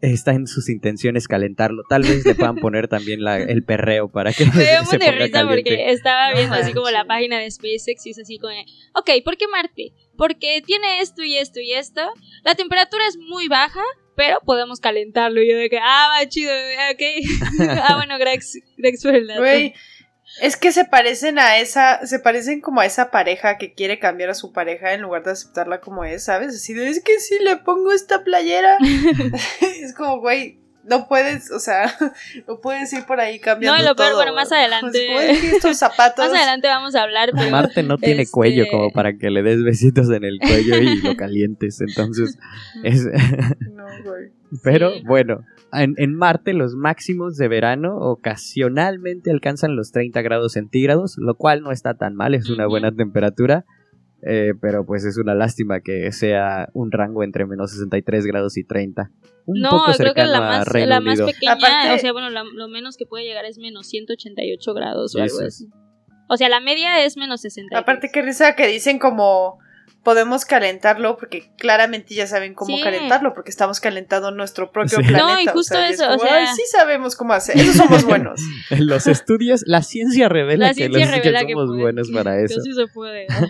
[0.00, 1.82] está en sus intenciones calentarlo.
[1.88, 5.12] Tal vez le puedan poner también la- el perreo para que Me dio se ponga
[5.12, 5.70] risa caliente.
[5.70, 8.52] porque estaba viendo así como la página de SpaceX y es así como,
[8.94, 9.92] ok, ¿por qué Marte?
[10.16, 12.02] Porque tiene esto y esto y esto.
[12.42, 13.82] La temperatura es muy baja,
[14.16, 15.42] pero podemos calentarlo.
[15.42, 16.52] Y yo de que, ah, va chido,
[16.92, 17.68] ok.
[17.82, 19.42] ah, bueno, Grex, Grex por el dato.
[20.40, 24.30] Es que se parecen a esa, se parecen como a esa pareja que quiere cambiar
[24.30, 26.56] a su pareja en lugar de aceptarla como es, ¿sabes?
[26.56, 28.76] Así de, es que si le pongo esta playera,
[29.80, 31.92] es como, güey, no puedes, o sea,
[32.48, 35.20] no puedes ir por ahí cambiando No, lo peor, todo, bueno, más adelante- Es como,
[35.20, 36.26] es que estos zapatos...
[36.30, 37.50] Más adelante vamos a hablar, pero...
[37.50, 41.00] Marte no tiene Este- cuello como para que le des besitos en el cuello y
[41.02, 41.80] lo calientes.
[41.80, 42.38] Entonces,
[42.82, 43.04] es,
[43.72, 44.30] No, güey.
[44.62, 45.02] Pero Sí.
[45.04, 51.34] bueno, en, en Marte los máximos de verano ocasionalmente alcanzan los 30 grados centígrados, lo
[51.34, 53.64] cual no está tan mal, es una buena temperatura.
[54.26, 58.64] Eh, pero pues es una lástima que sea un rango entre menos 63 grados y
[58.64, 59.10] 30.
[59.46, 62.12] Un No, poco creo que cercano la a más, la más pequeña, Aparte- o sea,
[62.12, 65.68] bueno, la- lo menos que puede llegar es menos 188 grados o algo así.
[66.28, 67.78] O sea, la media es menos 60.
[67.78, 69.58] Aparte, qué risa que dicen como
[70.02, 72.82] podemos calentarlo porque claramente ya saben cómo Sí.
[72.82, 75.02] calentarlo porque estamos calentando nuestro propio Sí.
[75.04, 75.18] planeta.
[75.18, 77.32] No, y o justo sea, y es eso, o como, sea- "Ay, sí sabemos cómo
[77.32, 78.40] hacer, eso somos buenos.
[78.70, 82.10] En los estudios, la ciencia revela La que, los, que revela que somos puede- buenos
[82.10, 82.60] para que eso.
[82.60, 83.26] sí se puede.
[83.28, 83.46] ¿no?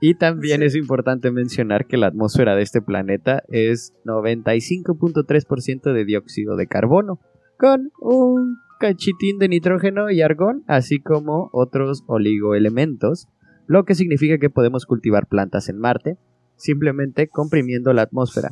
[0.00, 6.56] Y también es importante mencionar que la atmósfera de este planeta es 95.3% de dióxido
[6.56, 7.20] de carbono,
[7.58, 13.28] con un cachitín de nitrógeno y argón, así como otros oligoelementos,
[13.66, 16.16] lo que significa que podemos cultivar plantas en Marte,
[16.56, 18.50] simplemente comprimiendo la atmósfera.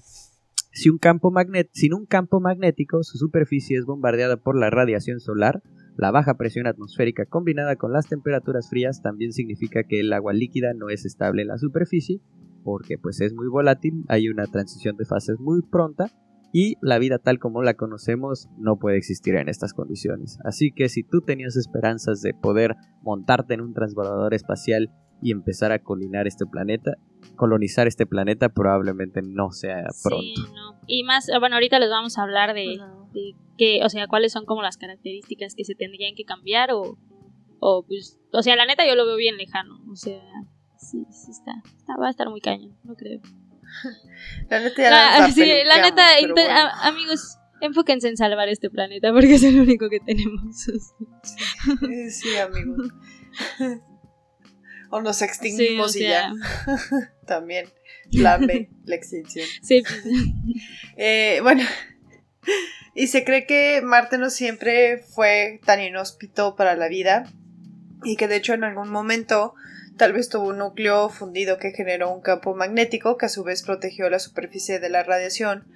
[0.71, 1.33] Si un campo
[1.73, 5.63] sin un campo magnético, su superficie es bombardeada por la radiación solar,
[5.99, 10.73] la baja presión atmosférica combinada con las temperaturas frías también significa que el agua líquida
[10.73, 12.21] no es estable en la superficie,
[12.63, 16.07] porque pues es muy volátil, hay una transición de fases muy pronta
[16.53, 20.39] y la vida tal como la conocemos no puede existir en estas condiciones.
[20.45, 25.73] Así que si tú tenías esperanzas de poder montarte en un transbordador espacial y empezar
[25.73, 26.93] a colonizar este planeta,
[27.35, 30.23] colonizar este planeta probablemente no sea pronto.
[30.23, 30.79] Sí, no.
[30.87, 33.08] Y más, bueno, ahorita les vamos a hablar de, No.
[33.59, 36.97] De o sea, cuáles son como las características que se tendrían que cambiar o,
[37.61, 40.21] o pues, o sea, la neta yo lo veo bien lejano, o sea,
[40.79, 43.21] sí, sí está, está- va a estar muy caño, no creo.
[44.49, 46.03] La neta ya La, nos sí, la neta,
[46.35, 46.51] bueno.
[46.51, 50.57] a- amigos, enfóquense en salvar este planeta porque es el único que tenemos.
[52.11, 52.77] Sí, amigo.
[54.91, 56.33] o nos Sí, o extinguimos y ya.
[57.27, 57.67] También.
[58.11, 59.47] Plan B, la extinción.
[59.63, 59.83] sí,
[60.97, 61.63] Eh, bueno.
[62.95, 67.31] Y se cree que Marte no siempre fue tan inhóspito para la vida.
[68.03, 69.55] Y que de hecho en algún momento
[69.97, 73.63] tal vez tuvo un núcleo fundido que generó un campo magnético que a su vez
[73.63, 75.69] protegió la superficie de la radiación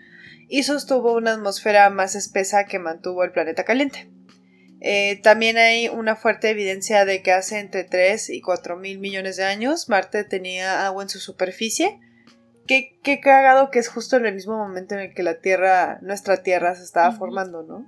[0.48, 4.10] y sostuvo una atmósfera más espesa que mantuvo el planeta caliente.
[4.80, 9.36] Eh, también hay una fuerte evidencia de que hace entre 3 y 4 mil millones
[9.36, 12.00] de años Marte tenía agua en su superficie.
[12.66, 15.98] Qué, qué cagado que es justo en el mismo momento en el que la Tierra,
[16.02, 17.86] nuestra Tierra se estaba formando, ¿no?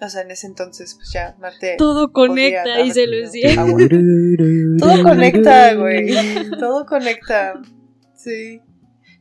[0.00, 1.74] O sea, en ese entonces, pues ya Marte.
[1.76, 3.20] todo conecta, dice vida.
[3.24, 3.60] Lucía.
[3.60, 3.80] Agua.
[4.78, 6.08] Todo conecta, güey.
[6.60, 7.54] Todo conecta.
[8.14, 8.60] Sí.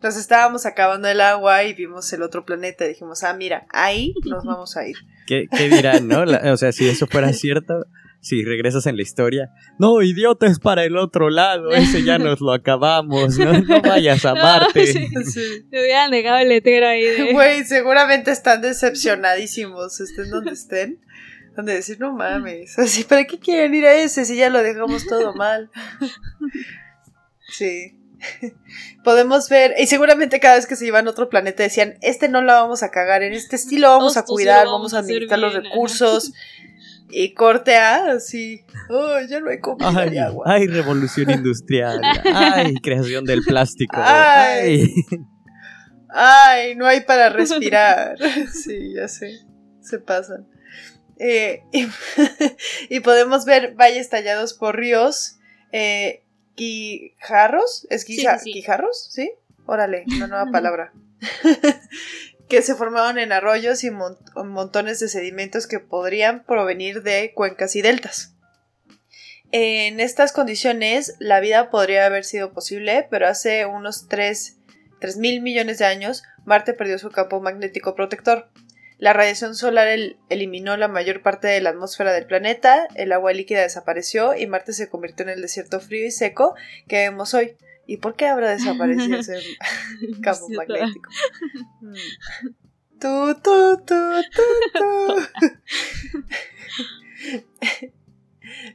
[0.03, 4.13] Nos estábamos acabando el agua y vimos el otro planeta y dijimos, ah, mira, ahí
[4.25, 4.97] nos vamos a ir.
[5.25, 6.23] ¿Qué, qué dirán, no?
[6.25, 7.87] La- o sea, si eso fuera cierto,
[8.27, 12.41] si regresas en la historia, no, idiota, es para el otro lado, ese ya nos
[12.41, 14.87] lo acabamos, no, no vayas a No, Marte.
[14.87, 15.07] sí.
[15.25, 15.65] Sí.
[15.71, 17.31] Me hubieran dejado el letrero ahí de...
[17.33, 20.99] Güey, seguramente están decepcionadísimos, estén donde estén.
[21.55, 25.07] Donde decir, no mames, así, ¿para qué quieren ir a ese si ya lo dejamos
[25.07, 25.71] todo mal?
[27.49, 27.93] Sí.
[29.03, 32.41] Podemos ver, y seguramente cada vez que se iban a otro planeta decían, este no
[32.41, 34.99] la vamos a cagar, en este estilo vamos a sí cuidar, lo vamos vamos a
[34.99, 35.63] administrar los bien".
[35.65, 36.33] recursos.
[37.09, 40.43] Y corte A, así, oh, ya no hay comida Ay, y agua.
[40.47, 42.01] ay, revolución industrial.
[42.33, 43.95] Ay, creación del plástico.
[43.97, 44.81] Ay.
[44.81, 44.93] Ay.
[46.09, 48.17] Ay, no hay para respirar.
[48.53, 49.39] Sí, ya sé.
[49.81, 50.47] Se pasan.
[51.19, 51.87] Eh, y,
[52.89, 55.37] y podemos ver valles tallados por ríos.
[55.71, 56.23] Eh,
[56.55, 57.87] guijarros.
[57.89, 58.53] ¿Es guisa- Sí, sí, sí.
[58.59, 59.07] guijarros?
[59.11, 59.31] ¿Sí?
[59.65, 60.91] Órale, una nueva palabra.
[62.49, 67.75] Que se formaron en arroyos y mon- montones de sedimentos que podrían provenir de cuencas
[67.75, 68.33] y deltas.
[69.51, 74.57] En estas condiciones, la vida podría haber sido posible, pero hace unos 3
[75.17, 78.49] mil millones de años, Marte perdió su campo magnético protector.
[78.97, 83.31] La radiación solar el- eliminó la mayor parte de la atmósfera del planeta, el agua
[83.31, 86.55] líquida desapareció y Marte se convirtió en el desierto frío y seco
[86.87, 87.55] que vemos hoy.
[87.87, 89.39] ¿Y por qué habrá desaparecido ese
[90.21, 91.09] campo magnético?
[92.99, 93.95] Tu, tu, tu,
[94.33, 95.15] tu, tu.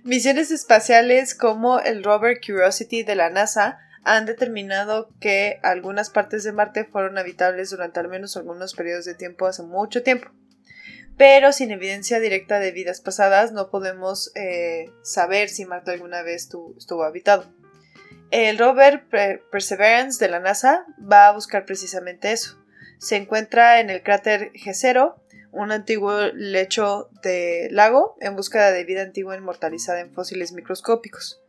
[0.04, 6.52] Misiones espaciales como el rover Curiosity de la NASA han determinado que algunas partes de
[6.52, 10.28] Marte fueron habitables durante al menos algunos periodos de tiempo hace mucho tiempo.
[11.16, 16.48] Pero sin evidencia directa de vidas pasadas no podemos eh, saber si Marte alguna vez
[16.48, 17.52] tu- estuvo habitado.
[18.32, 22.58] El rover Per- Perseverance de la NASA va a buscar precisamente eso.
[22.98, 25.14] Se encuentra en el cráter G0,
[25.50, 31.42] un antiguo lecho de lago en búsqueda de vida antigua inmortalizada en fósiles microscópicos.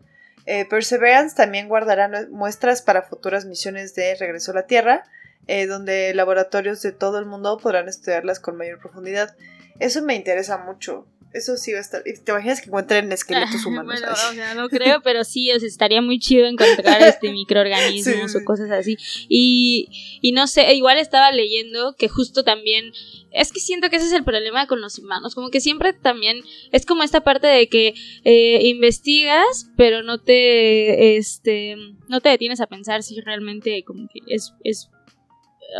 [0.45, 5.05] Eh, Perseverance también guardará muestras para futuras misiones de regreso a la Tierra,
[5.47, 9.37] eh, donde laboratorios de todo el mundo podrán estudiarlas con mayor profundidad.
[9.79, 11.07] Eso me interesa mucho.
[11.33, 12.03] Eso sí va a estar.
[12.03, 13.85] ¿Te imaginas que encuentren esqueletos humanos?
[13.85, 18.31] Bueno, o sea, no creo, pero sí, o sea, estaría muy chido encontrar este microorganismos
[18.31, 18.97] Sí, o cosas así.
[19.27, 22.91] Y, y no sé, igual estaba leyendo que justo también,
[23.31, 26.41] es que siento que ese es el problema con los humanos, como que siempre también
[26.71, 31.75] es como esta parte de que eh, investigas, pero no te, este,
[32.07, 34.89] no te detienes a pensar si realmente como que es, es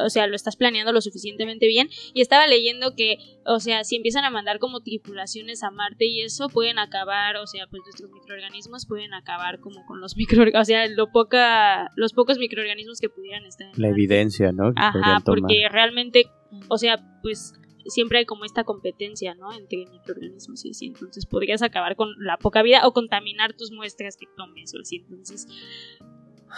[0.04, 1.90] o sea, lo estás planeando lo suficientemente bien.
[2.14, 6.22] Y estaba leyendo que, o sea, si empiezan a mandar como tripulaciones a Marte y
[6.22, 10.66] eso, pueden acabar, o sea, pues nuestros microorganismos pueden acabar como con los microorganismos, o
[10.66, 14.02] sea, lo poca, los pocos microorganismos que pudieran estar en La Marte.
[14.02, 14.74] evidencia, ¿no?
[14.74, 16.26] que Ajá, porque realmente,
[16.70, 17.54] o sea, pues
[17.86, 19.52] siempre hay como esta competencia, ¿no?
[19.54, 20.88] Entre microorganismos y así.
[20.88, 24.98] Entonces podrías acabar con la poca vida o contaminar tus muestras que tomes o así.
[24.98, 25.48] Entonces.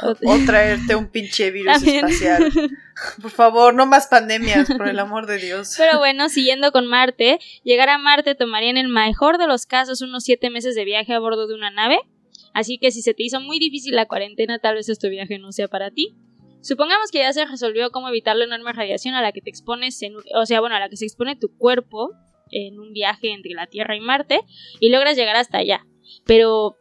[0.02, 2.06] O traerte un pinche virus También.
[2.06, 2.52] espacial.
[3.22, 5.76] Por favor, no más pandemias, por el amor de Dios.
[5.78, 10.02] Pero bueno, siguiendo con Marte, llegar a Marte tomaría en el mejor de los casos
[10.02, 12.00] unos siete meses de viaje a bordo de una nave.
[12.54, 15.52] Así que si se te hizo muy difícil la cuarentena, tal vez este viaje no
[15.52, 16.16] sea para ti.
[16.62, 20.02] Supongamos que ya se resolvió cómo evitar la enorme radiación a la que te expones,
[20.02, 22.12] en, o sea, bueno, a la que se expone tu cuerpo
[22.50, 24.40] en un viaje entre la Tierra y Marte
[24.80, 25.86] y logras llegar hasta allá.
[26.26, 26.78] Pero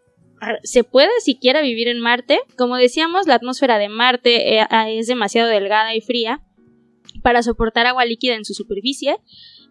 [0.62, 2.40] ¿se puede siquiera vivir en Marte?
[2.56, 6.42] Como decíamos, la atmósfera de Marte eh, es demasiado delgada y fría
[7.22, 9.16] para soportar agua líquida en su superficie.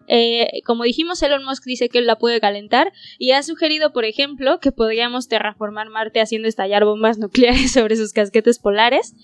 [0.06, 4.04] Eh, como dijimos, Elon Musk dice que él la puede calentar y ha sugerido, por
[4.04, 9.14] ejemplo, que podríamos terraformar Marte haciendo estallar bombas nucleares sobre sus casquetes polares.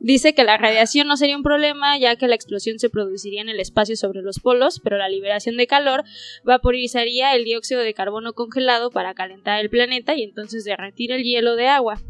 [0.00, 3.48] Dice que la radiación no sería un problema ya que la explosión se produciría en
[3.48, 6.04] el espacio sobre los polos, pero la liberación de calor
[6.44, 11.56] vaporizaría el dióxido de carbono congelado para calentar el planeta y entonces derretir el hielo
[11.56, 12.00] de agua.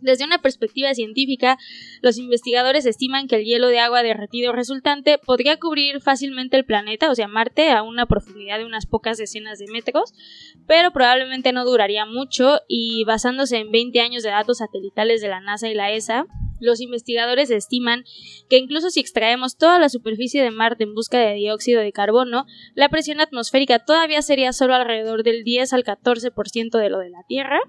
[0.00, 1.58] Desde una perspectiva científica,
[2.02, 7.10] los investigadores estiman que el hielo de agua derretido resultante podría cubrir fácilmente el planeta,
[7.10, 10.12] o sea, Marte, a una profundidad de unas pocas decenas de metros,
[10.66, 15.40] pero probablemente no duraría mucho y basándose en 20 años de datos satelitales de la
[15.40, 16.26] NASA y la ESA,
[16.60, 18.04] los investigadores estiman
[18.48, 22.46] que incluso si extraemos toda la superficie de Marte en busca de dióxido de carbono,
[22.74, 27.22] la presión atmosférica todavía sería solo alrededor del 10 al 14% de lo de la
[27.26, 27.60] Tierra,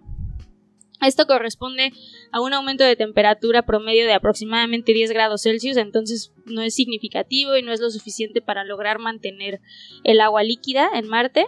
[1.07, 1.91] esto corresponde
[2.31, 7.55] a un aumento de temperatura promedio de aproximadamente 10 grados Celsius, entonces no es significativo
[7.57, 9.61] y no es lo suficiente para lograr mantener
[10.03, 11.47] el agua líquida en Marte.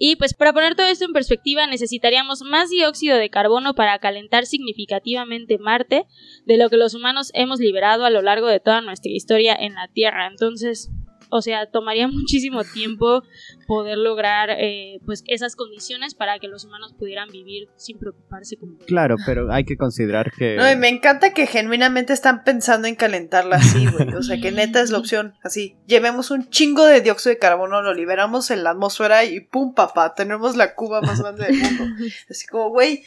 [0.00, 4.46] Y pues para poner todo esto en perspectiva necesitaríamos más dióxido de carbono para calentar
[4.46, 6.06] significativamente Marte
[6.46, 9.74] de lo que los humanos hemos liberado a lo largo de toda nuestra historia en
[9.74, 10.28] la Tierra.
[10.28, 10.90] Entonces,
[11.30, 13.22] o sea, tomaría muchísimo tiempo
[13.66, 18.78] poder lograr eh, pues esas condiciones para que los humanos pudieran vivir sin preocuparse como
[18.86, 20.56] Claro, pero hay que considerar que...
[20.56, 24.08] No, y me encanta que genuinamente están pensando en calentarla así, güey.
[24.14, 25.34] O sea, que neta es la opción.
[25.42, 29.74] Así, llevemos un chingo de dióxido de carbono, lo liberamos en la atmósfera y pum,
[29.74, 31.84] papá, tenemos la cuba más grande del mundo.
[32.30, 33.02] Así como, güey,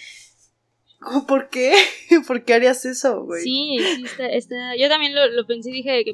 [1.00, 1.74] ¿cómo- ¿por qué?
[2.28, 3.42] ¿Por qué harías eso, güey?
[3.44, 6.14] Sí, sí, está, está- yo también lo, lo pensé y dije de que,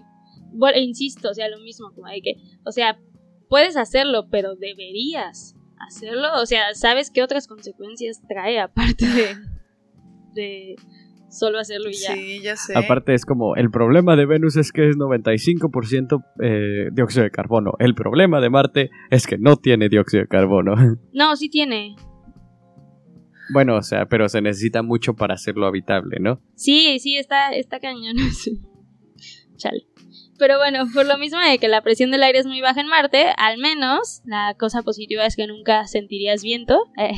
[0.51, 2.33] bueno, e insisto, o sea, lo mismo, como de que,
[2.65, 2.99] o sea,
[3.49, 5.55] puedes hacerlo, pero deberías
[5.87, 9.35] hacerlo, o sea, ¿sabes qué otras consecuencias trae aparte de,
[10.33, 10.75] de
[11.29, 12.13] solo hacerlo y ya?
[12.13, 12.77] Sí, ya sé.
[12.77, 17.73] Aparte es como, el problema de Venus es que es 95% eh, dióxido de carbono.
[17.79, 20.73] El problema de Marte es que no tiene dióxido de carbono.
[21.13, 21.95] No, sí tiene.
[23.53, 26.41] bueno, o sea, pero se necesita mucho para hacerlo habitable, ¿no?
[26.55, 28.17] Sí, sí, está, está cañón.
[28.31, 28.61] sí.
[29.57, 29.87] Chale.
[30.37, 32.87] Pero bueno, por lo mismo de que la presión del aire es muy baja en
[32.87, 37.15] Marte, al menos la cosa positiva es que nunca sentirías viento, eh,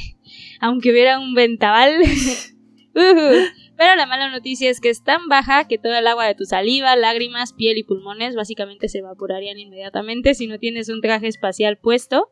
[0.62, 1.98] aunque hubiera un ventaval.
[2.02, 3.36] Ujú.
[3.80, 6.44] Pero la mala noticia es que es tan baja que todo el agua de tu
[6.44, 11.78] saliva, lágrimas, piel y pulmones básicamente se evaporarían inmediatamente si no tienes un traje espacial
[11.78, 12.30] puesto.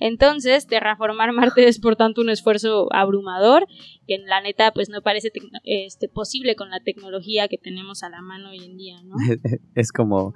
[0.00, 3.66] Entonces, terraformar Marte es por tanto un esfuerzo abrumador
[4.06, 5.30] que en la neta pues no parece
[5.64, 9.16] este, posible con la tecnología que tenemos a la mano hoy en día, ¿no?
[9.74, 10.34] es como,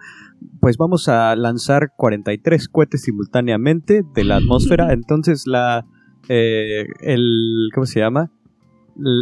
[0.61, 5.87] pues vamos a lanzar 43 cohetes simultáneamente de la atmósfera, entonces la,
[6.29, 8.31] eh, el, ¿cómo se llama?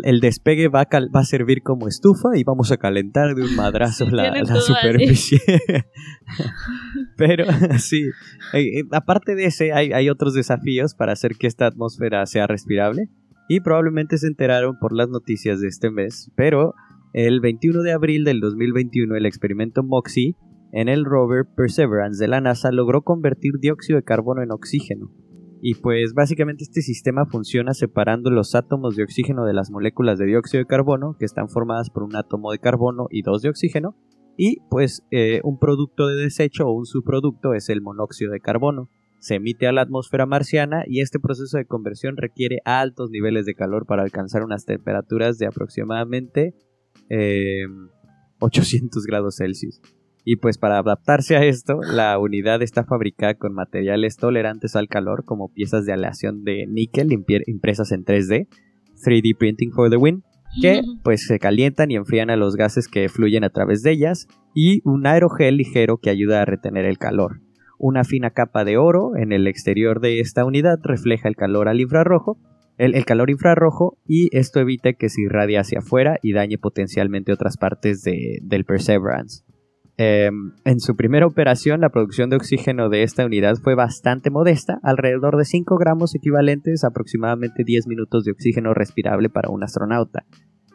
[0.05, 3.55] El despegue va a, va a, servir como estufa y vamos a calentar de un
[3.57, 5.41] madrazo la, superficie.
[7.17, 7.45] Pero
[7.79, 8.05] sí,
[8.55, 13.09] eh, aparte de ese, hay, hay, otros desafíos para hacer que esta atmósfera sea respirable.
[13.49, 16.31] Y probablemente se enteraron por las noticias de este mes.
[16.37, 16.75] Pero
[17.13, 20.37] el 21 de abril del 2021, el experimento MOXIE
[20.73, 25.11] en el rover Perseverance de la NASA logró convertir dióxido de carbono en oxígeno
[25.63, 30.27] y pues básicamente este sistema funciona separando los átomos de oxígeno de las moléculas de
[30.27, 33.97] dióxido de carbono, que están formadas por un átomo de carbono y dos de oxígeno,
[34.37, 38.89] y pues eh, un producto de desecho o un subproducto es el monóxido de carbono.
[39.19, 43.55] Se emite a la atmósfera marciana y este proceso de conversión requiere altos niveles de
[43.55, 46.55] calor para alcanzar unas temperaturas de aproximadamente
[48.41, 49.83] 800 eh, grados Celsius.
[50.25, 55.25] Y pues para adaptarse a esto, la unidad está fabricada con materiales tolerantes al calor,
[55.25, 57.13] como piezas de aleación de níquel
[57.47, 58.49] impresas en 3D,
[59.05, 60.23] 3D Printing for the Win,
[60.61, 64.27] que pues se calientan y enfrían a los gases que fluyen a través de ellas,
[64.55, 67.41] y un aerogel ligero que ayuda a retener el calor.
[67.79, 71.81] Una fina capa de oro en el exterior de esta unidad refleja el calor al
[71.81, 72.39] infrarrojo,
[72.77, 77.57] el, calor infrarrojo y esto evita que se irradie hacia afuera y dañe potencialmente otras
[77.57, 79.45] partes del Perseverance.
[80.03, 84.81] Em, en su primera operación, la producción de oxígeno de esta unidad fue bastante modesta,
[84.83, 90.25] alrededor de 5 gramos equivalentes aproximadamente 10 minutos de oxígeno respirable para un astronauta.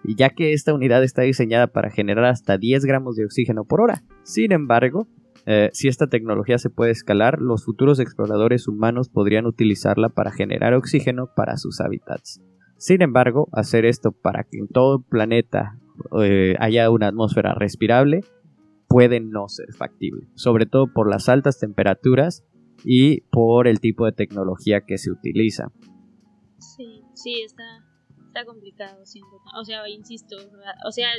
[0.04, 3.82] Y ya que esta unidad está diseñada para generar hasta 10 gramos de oxígeno por
[3.82, 4.04] hora.
[4.22, 5.08] Sin embargo,
[5.48, 10.76] eh, si esta tecnología se puede escalar, los futuros exploradores humanos podrían utilizarla para generar
[10.76, 12.44] oxígeno para sus hábitats.
[12.78, 15.80] Sin embargo, hacer esto para que en todo el planeta
[16.22, 18.22] eh, haya una atmósfera respirable
[18.96, 22.46] puede no ser factible, sobre todo por las altas temperaturas
[22.86, 25.70] y por el tipo de tecnología que se utiliza.
[26.60, 27.84] Sí, sí, está,
[28.26, 30.38] está complicado, o sea, insisto,
[30.88, 31.10] o sea,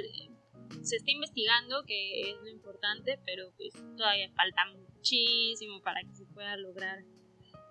[0.81, 6.25] se está investigando, que es lo importante, pero pues todavía falta muchísimo para que se
[6.33, 7.05] pueda lograr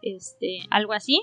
[0.03, 1.20] este, algo así.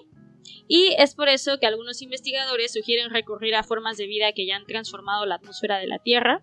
[0.67, 4.57] Y es por eso que algunos investigadores sugieren recurrir a formas de vida que ya
[4.57, 6.43] han transformado la atmósfera de la Tierra,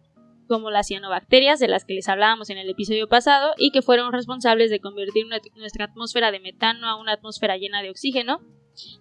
[0.50, 4.12] como las cianobacterias de las que les hablábamos en el episodio pasado y que fueron
[4.12, 5.26] responsables de convertir
[5.56, 8.42] nuestra atmósfera de metano a una atmósfera llena de oxígeno.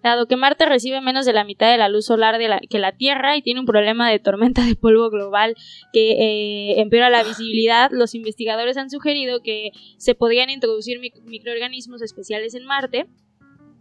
[0.03, 2.37] Dado que Marte recibe menos de la mitad de la luz solar
[2.69, 5.55] que la Tierra y tiene un problema de tormenta de polvo global
[5.91, 12.55] que eh, empeora la visibilidad, los investigadores han sugerido que se podrían introducir microorganismos especiales
[12.55, 13.07] en Marte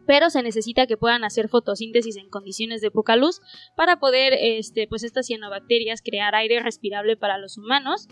[0.09, 3.42] pero se necesita que puedan hacer fotosíntesis en condiciones de poca luz
[3.76, 8.09] para poder, este, pues estas cianobacterias crear aire respirable para los humanos.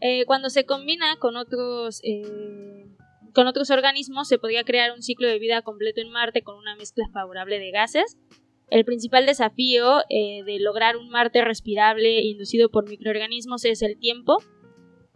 [0.00, 2.86] Eh, cuando se combina con otros, eh,
[3.34, 6.76] con otros organismos, se podría crear un ciclo de vida completo en Marte con una
[6.76, 8.16] mezcla favorable de gases.
[8.70, 14.36] El principal desafío eh, de lograr un Marte respirable inducido por microorganismos es el tiempo,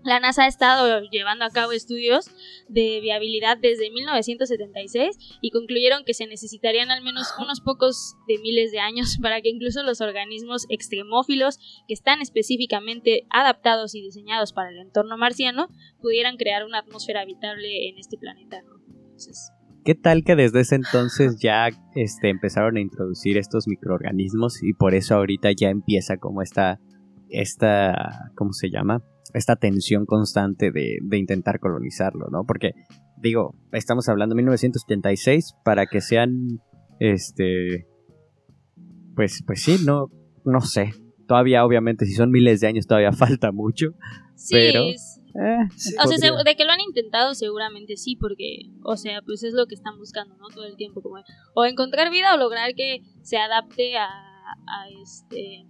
[0.05, 2.30] la NASA ha estado llevando a cabo estudios
[2.68, 8.72] de viabilidad desde 1976 y concluyeron que se necesitarían al menos unos pocos de miles
[8.72, 14.70] de años para que incluso los organismos extremófilos que están específicamente adaptados y diseñados para
[14.70, 15.68] el entorno marciano
[16.00, 18.62] pudieran crear una atmósfera habitable en este planeta.
[19.84, 24.94] ¿Qué tal que desde ese entonces ya este, empezaron a introducir estos microorganismos y por
[24.94, 26.78] eso ahorita ya empieza como esta,
[27.30, 29.03] esta, ¿cómo se llama?
[29.34, 32.44] Esta tensión constante de, intentar colonizarlo, ¿no?
[32.46, 32.72] Porque,
[33.16, 36.60] digo, estamos hablando de 1976 para que sean,
[36.98, 37.86] este,
[39.14, 40.10] pues, pues sí, no,
[40.44, 40.92] no sé.
[41.26, 43.92] Todavía, obviamente, si son miles de años, todavía falta mucho.
[44.34, 45.68] Sí, pero, eh,
[46.02, 49.66] o sea, de que lo han intentado seguramente sí, porque, o sea, pues es lo
[49.66, 50.48] que están buscando, ¿no?
[50.48, 51.22] Todo el tiempo, como,
[51.54, 55.66] o encontrar vida o lograr que se adapte a, a este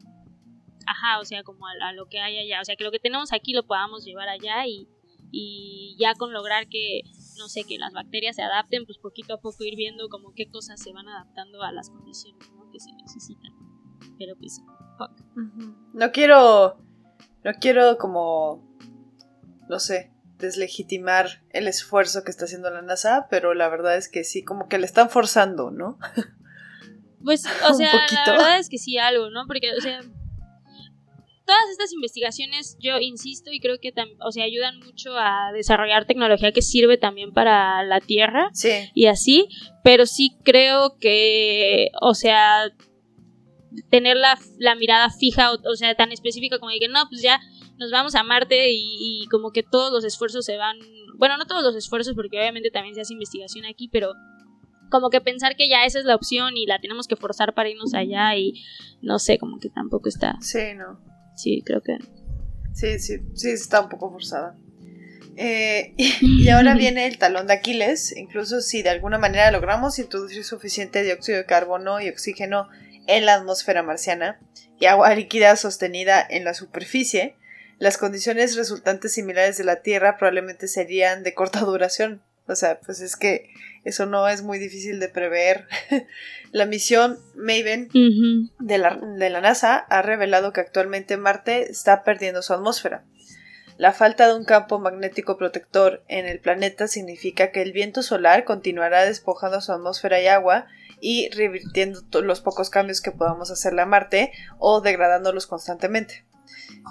[0.87, 3.33] ajá, o sea, como a, lo que hay allá, o sea, que lo que tenemos
[3.33, 4.89] aquí lo podamos llevar allá y,
[5.31, 7.03] y ya con lograr que,
[7.39, 10.49] no sé, que las bacterias se adapten, pues poquito a poco ir viendo como qué
[10.49, 13.53] cosas se van adaptando a las condiciones que se necesitan.
[14.19, 14.61] Pero pues,
[14.99, 15.13] fuck.
[15.93, 16.79] No quiero,
[17.45, 18.77] no quiero como,
[19.69, 24.25] no sé, deslegitimar el esfuerzo que está haciendo la NASA, pero la verdad es que
[24.25, 25.99] sí, como que le están forzando, ¿no?
[27.23, 27.93] Pues, o sea,
[28.27, 29.47] la verdad es que sí, algo, ¿no?
[29.47, 30.01] Porque, o sea,
[31.53, 33.93] todas estas investigaciones, yo insisto y creo que
[34.25, 38.71] o sea, ayudan mucho a desarrollar tecnología que sirve también para la Tierra Sí.
[38.95, 39.49] y así,
[39.85, 42.73] pero sí creo que, o sea,
[43.91, 47.21] tener la, la mirada fija, o, o sea, tan específica como de que no, pues
[47.21, 47.39] ya
[47.79, 50.79] nos vamos a Marte y, y como que todos los esfuerzos se van,
[51.17, 54.13] bueno, no todos los esfuerzos porque obviamente también se hace investigación aquí, pero
[54.91, 57.69] como que pensar que ya esa es la opción y la tenemos que forzar para
[57.69, 58.63] irnos allá y
[59.03, 61.12] no sé, como que tampoco está, Sí, no.
[61.37, 61.97] Sí, creo que...
[62.73, 64.57] Sí, sí, sí, está un poco forzada.
[65.37, 68.17] Eh, y ahora viene el talón de Aquiles.
[68.17, 72.69] Incluso si de alguna manera logramos introducir suficiente dióxido de carbono y oxígeno
[73.07, 74.41] en la atmósfera marciana
[74.79, 77.37] y agua líquida sostenida en la superficie,
[77.79, 82.23] las condiciones resultantes similares de la Tierra probablemente serían de corta duración.
[82.47, 83.51] O sea, pues es que
[83.85, 85.67] eso no es muy difícil de prever.
[86.53, 87.89] la misión Maven
[88.59, 93.05] de la, de la NASA ha revelado que actualmente Marte está perdiendo su atmósfera.
[93.79, 98.45] La falta de un campo magnético protector en el planeta significa que el viento solar
[98.45, 100.67] continuará despojando su atmósfera y agua
[101.01, 106.25] y revirtiendo los pocos cambios que podamos hacerle a Marte o degradándolos constantemente.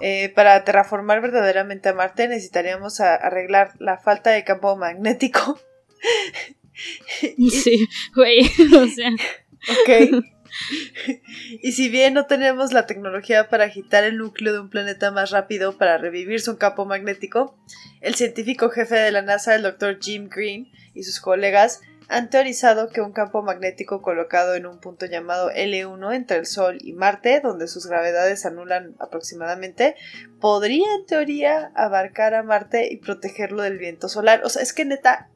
[0.02, 5.60] Eh, para terraformar verdaderamente a Marte necesitaríamos a- arreglar la falta de campo magnético.
[7.52, 8.40] Sí, güey,
[8.76, 9.10] o sea,
[9.70, 10.24] Ok.
[11.62, 15.30] y si bien no tenemos la tecnología para agitar el núcleo de un planeta más
[15.32, 17.58] rápido para revivir su campo magnético,
[18.02, 20.00] el científico jefe de la NASA, el Dr.
[20.02, 21.82] Jim Green, y sus colegas
[22.12, 26.78] han teorizado que un campo magnético colocado en un punto llamado L1 entre el Sol
[26.82, 29.96] y Marte, donde sus gravedades anulan aproximadamente,
[30.42, 34.42] podría en teoría abarcar a Marte y protegerlo del viento solar.
[34.44, 35.30] O sea, es que neta,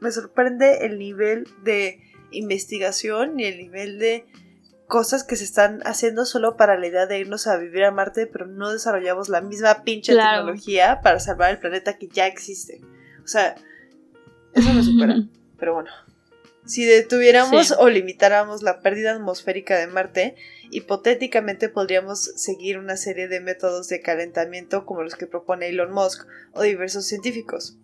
[0.00, 2.00] me sorprende el nivel de
[2.32, 4.26] investigación y el nivel de
[4.86, 8.26] cosas que se están haciendo solo para la idea de irnos a vivir a Marte,
[8.26, 10.38] pero no desarrollamos la misma pinche Claro.
[10.40, 12.82] tecnología para salvar el planeta que ya existe.
[13.24, 13.54] O sea,
[14.52, 15.14] eso me supera.
[15.60, 15.90] Pero bueno,
[16.70, 17.74] si detuviéramos Sí.
[17.78, 20.36] o limitáramos la pérdida atmosférica de Marte,
[20.70, 26.26] hipotéticamente podríamos seguir una serie de métodos de calentamiento como los que propone Elon Musk
[26.52, 27.76] o diversos científicos.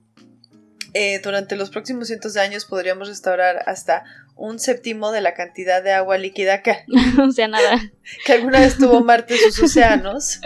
[0.95, 4.05] Eh, durante los próximos cientos de años podríamos restaurar hasta
[4.37, 6.77] un séptimo de la cantidad de agua líquida que,
[7.23, 7.93] o sea, nada.
[8.25, 10.41] que alguna vez tuvo Marte en sus océanos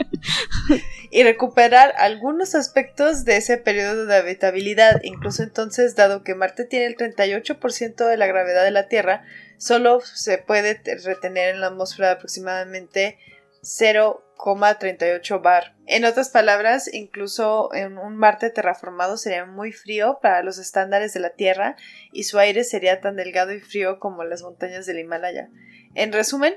[1.10, 5.00] y recuperar algunos aspectos de ese periodo de habitabilidad.
[5.02, 9.24] Incluso entonces, dado que Marte tiene el 38% de la gravedad de la Tierra,
[9.58, 13.18] solo se puede te- retener en la atmósfera aproximadamente
[13.62, 15.74] 0,38 bar.
[15.86, 21.20] En otras palabras, incluso en un Marte terraformado sería muy frío para los estándares de
[21.20, 21.76] la Tierra
[22.12, 25.50] y su aire sería tan delgado y frío como las montañas del Himalaya.
[25.94, 26.54] En resumen,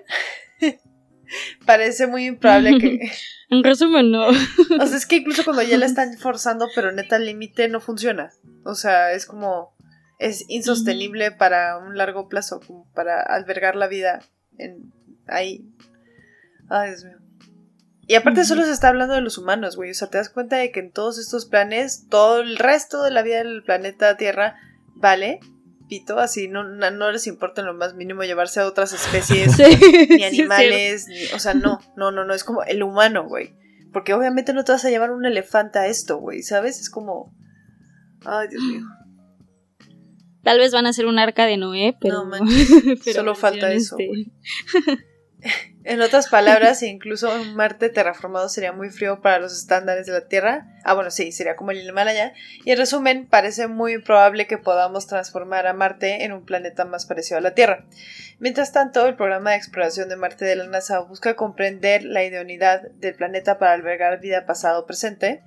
[1.65, 3.11] parece muy improbable que...
[3.49, 4.27] En resumen, no.
[4.29, 7.79] O sea, es que incluso cuando ya la están forzando, pero neta al límite no
[7.79, 8.31] funciona.
[8.63, 9.75] O sea, es como...
[10.17, 14.21] Es insostenible para un largo plazo, como para albergar la vida
[14.57, 14.93] en
[15.27, 15.65] ahí.
[16.69, 17.17] Ay, Dios mío.
[18.07, 19.91] Y aparte solo se está hablando de los humanos, güey.
[19.91, 23.11] O sea, te das cuenta de que en todos estos planes, todo el resto de
[23.11, 24.55] la vida del planeta Tierra
[24.95, 25.39] vale,
[25.93, 29.63] pito, así no, no, les importa en lo más mínimo llevarse a otras especies Sí,
[30.09, 33.53] ni es animales, ni, o sea, no, no, no, no, es como el humano, güey.
[33.91, 36.79] Porque obviamente no te vas a llevar un elefante a esto, güey, ¿sabes?
[36.79, 37.31] Es como...
[38.25, 38.81] Ay, Dios mío.
[40.41, 42.23] Tal vez van a hacer un arca de Noé, pero.
[42.23, 42.69] No manches,
[43.05, 44.31] pero solo falta eso, este, güey.
[45.85, 50.27] En otras palabras, incluso un Marte terraformado sería muy frío para los estándares de la
[50.27, 50.67] Tierra.
[50.83, 52.33] Ah, bueno, sí, sería como el Himalaya.
[52.63, 57.05] Y en resumen, parece muy probable que podamos transformar a Marte en un planeta más
[57.05, 57.85] parecido a la Tierra.
[58.39, 62.81] Mientras tanto, el programa de exploración de Marte de la NASA busca comprender la idoneidad
[62.91, 65.43] del planeta para albergar vida pasado o presente.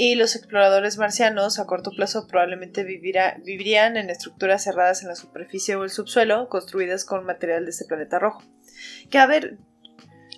[0.00, 5.16] Y los exploradores marcianos a corto plazo probablemente vivirá- vivirían en estructuras cerradas en la
[5.16, 8.44] superficie o el subsuelo, construidas con material de este planeta rojo.
[9.10, 9.58] Que a ver,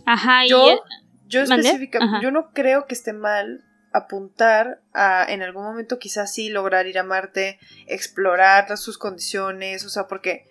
[0.07, 0.49] Ajá, y.
[0.49, 0.81] yo,
[1.27, 1.67] yo ¿Mande?
[1.67, 6.87] específicamente, yo no creo que esté mal apuntar a en algún momento quizás sí lograr
[6.87, 10.45] ir a Marte, explorar sus condiciones, o sea, porque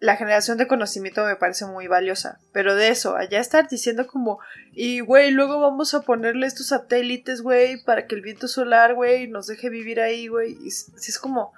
[0.00, 4.38] la generación de conocimiento me parece muy valiosa, pero de eso, allá estar diciendo como,
[4.72, 9.26] y güey, luego vamos a ponerle estos satélites, güey, para que el viento solar, güey,
[9.26, 11.52] nos deje vivir ahí, güey, y si es como,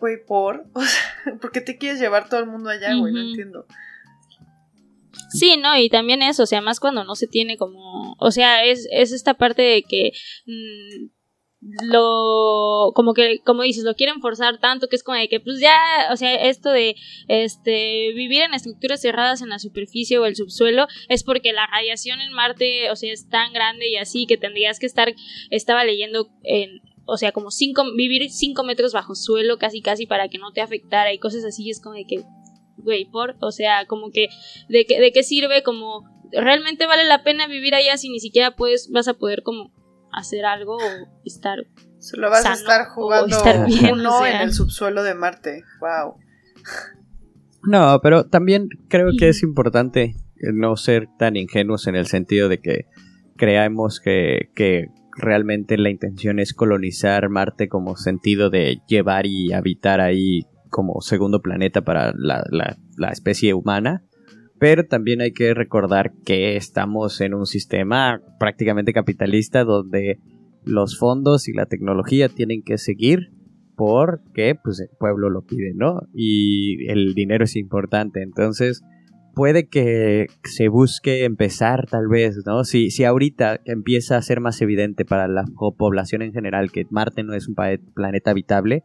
[0.00, 3.12] güey, por, o sea, ¿por qué te quieres llevar todo el mundo allá, güey?
[3.12, 3.66] No entiendo.
[5.30, 8.64] Sí, no, y también eso, o sea, más cuando no se tiene como, o sea,
[8.64, 10.12] es, es esta parte de que
[10.46, 11.06] mm,
[11.62, 15.60] lo como que como dices lo quieren forzar tanto que es como de que pues
[15.60, 15.78] ya
[16.10, 16.96] o sea esto de
[17.28, 22.20] este vivir en estructuras cerradas en la superficie o el subsuelo es porque la radiación
[22.20, 25.14] en Marte o sea es tan grande y así que tendrías que estar
[25.50, 30.28] estaba leyendo en o sea como cinco vivir cinco metros bajo suelo casi casi para
[30.28, 32.24] que no te afectara y cosas así es como de que
[32.78, 34.28] güey por o sea como que
[34.68, 36.02] de que de qué sirve como
[36.32, 39.70] realmente vale la pena vivir allá si ni siquiera puedes vas a poder como
[40.12, 41.58] hacer algo o estar
[41.98, 44.36] Solo vas a estar o jugando estar bien, uno o sea.
[44.36, 45.62] en el subsuelo de Marte.
[45.80, 46.16] Wow.
[47.64, 50.14] No, pero también creo que es importante
[50.52, 52.86] no ser tan ingenuos en el sentido de que
[53.36, 54.86] creamos que, que
[55.16, 60.40] realmente la intención es colonizar Marte como sentido de llevar y habitar ahí
[60.70, 64.02] como segundo planeta para la, la- la especie humana.
[64.62, 70.20] Pero también hay que recordar que estamos en un sistema prácticamente capitalista donde
[70.64, 73.32] los fondos y la tecnología tienen que seguir
[73.74, 76.02] porque pues el pueblo lo pide, ¿no?
[76.14, 78.82] Y el dinero es importante, entonces
[79.34, 82.62] puede que se busque empezar tal vez, ¿no?
[82.62, 86.86] Si, si ahorita empieza a ser más evidente para la po- población en general que
[86.88, 87.56] Marte no es un
[87.96, 88.84] planeta habitable,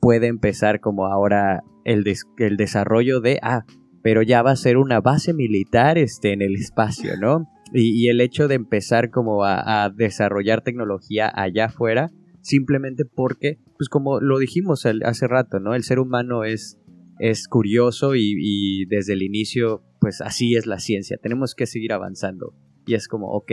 [0.00, 3.64] puede empezar como ahora el, des- el desarrollo de, ah,
[4.02, 7.48] pero ya va a ser una base militar este, en el espacio, ¿no?
[7.72, 12.10] Y, el hecho de empezar como a, desarrollar tecnología allá afuera,
[12.42, 15.74] simplemente porque, pues como lo dijimos hace rato, ¿no?
[15.74, 16.78] El ser humano es,
[17.18, 21.92] es curioso y, y desde el inicio, pues así es la ciencia, tenemos que seguir
[21.92, 22.54] avanzando.
[22.84, 23.52] Y es como, ok,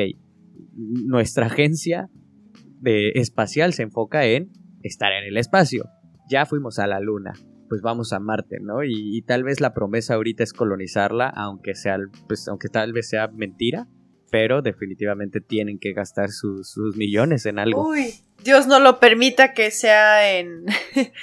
[0.73, 2.09] nuestra agencia
[2.81, 4.51] de espacial se enfoca en
[4.83, 5.85] estar en el espacio.
[6.29, 7.33] Ya fuimos a la luna,
[7.69, 8.83] pues vamos a Marte, ¿no?
[8.83, 11.97] Y, y tal vez la promesa ahorita es colonizarla, aunque sea,
[12.27, 13.87] pues, aunque tal vez sea mentira,
[14.29, 17.87] pero definitivamente tienen que gastar sus, sus millones en algo.
[17.87, 20.65] Uy, Dios no lo permita que sea en,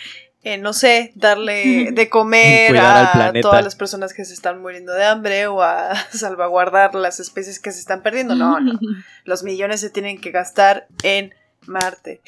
[0.42, 5.04] en, no sé, darle de comer a todas las personas que se están muriendo de
[5.04, 8.34] hambre o a salvaguardar las especies que se están perdiendo.
[8.34, 8.78] No, no.
[9.24, 11.34] Los millones se tienen que gastar en
[11.66, 12.20] Marte.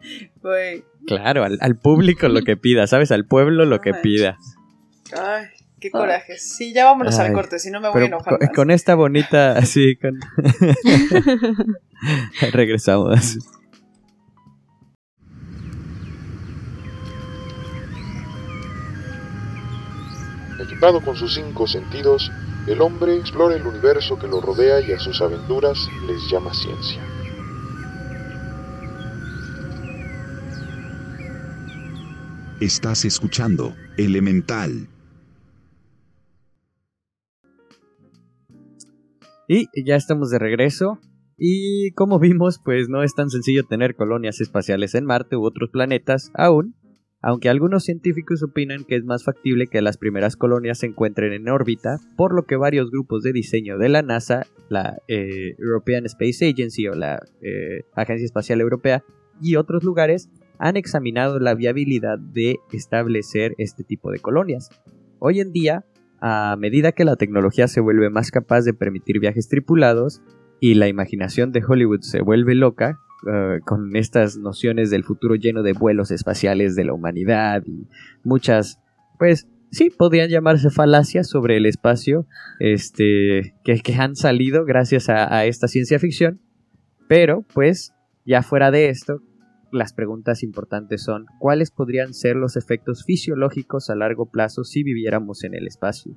[0.42, 0.84] Güey.
[1.06, 3.10] Claro, al, al público lo que pida, ¿sabes?
[3.12, 4.36] Al pueblo lo que pida.
[5.16, 5.46] Ay,
[5.80, 6.38] qué coraje.
[6.38, 8.38] Sí, ya vámonos Ay, al corte, si no me voy a enojar.
[8.54, 10.18] con esta bonita, así, con...
[12.52, 13.38] Regresamos.
[20.60, 22.30] Equipado con sus cinco sentidos,
[22.66, 27.00] el hombre explora el universo que lo rodea y a sus aventuras les llama ciencia.
[32.60, 34.88] Estás escuchando Elemental.
[39.46, 40.98] Y ya estamos de regreso.
[41.36, 45.70] Y como vimos, pues no es tan sencillo tener colonias espaciales en Marte u otros
[45.70, 46.74] planetas aún,
[47.22, 51.48] aunque algunos científicos opinan que es más factible que las primeras colonias se encuentren en
[51.48, 56.44] órbita, por lo que varios grupos de diseño de la NASA, la eh, European Space
[56.48, 59.04] Agency o la eh, Agencia Espacial Europea
[59.40, 60.28] y otros lugares
[60.58, 64.70] han examinado la viabilidad de establecer este tipo de colonias.
[65.18, 65.84] Hoy en día,
[66.20, 70.22] a medida que la tecnología se vuelve más capaz de permitir viajes tripulados
[70.60, 75.62] y la imaginación de Hollywood se vuelve loca, eh, con estas nociones del futuro lleno
[75.62, 77.88] de vuelos espaciales de la humanidad y
[78.22, 78.80] muchas,
[79.18, 82.26] pues sí, podrían llamarse falacias sobre el espacio
[82.60, 86.40] este, que, han salido gracias a esta ciencia ficción,
[87.08, 87.92] pero pues
[88.24, 89.20] ya fuera de esto,
[89.70, 95.44] las preguntas importantes son ¿cuáles podrían ser los efectos fisiológicos a largo plazo si viviéramos
[95.44, 96.16] en el espacio?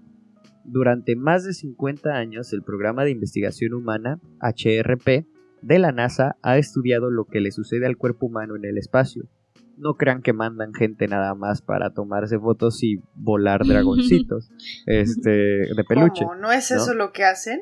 [0.63, 5.25] Durante más de 50 años, el programa de investigación humana, HRP,
[5.61, 9.27] de la NASA ha estudiado lo que le sucede al cuerpo humano en el espacio.
[9.77, 14.51] No crean que mandan gente nada más para tomarse fotos y volar dragoncitos
[14.85, 16.25] este, de peluche.
[16.25, 16.35] ¿Cómo?
[16.35, 17.05] ¿No es eso ¿no?
[17.05, 17.61] lo que hacen?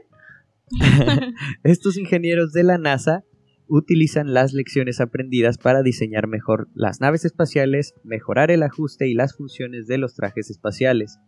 [1.63, 3.23] Estos ingenieros de la NASA
[3.69, 9.35] utilizan las lecciones aprendidas para diseñar mejor las naves espaciales, mejorar el ajuste y las
[9.35, 11.19] funciones de los trajes espaciales.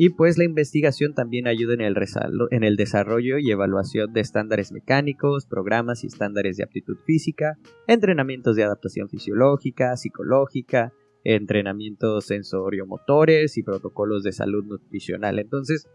[0.00, 6.04] Y pues la investigación también ayuda en el, desarrollo y evaluación de estándares mecánicos, programas
[6.04, 10.92] y estándares de aptitud física, entrenamientos de adaptación fisiológica, psicológica,
[11.24, 15.40] entrenamientos sensorio-motores y protocolos de salud nutricional.
[15.40, 15.88] Entonces,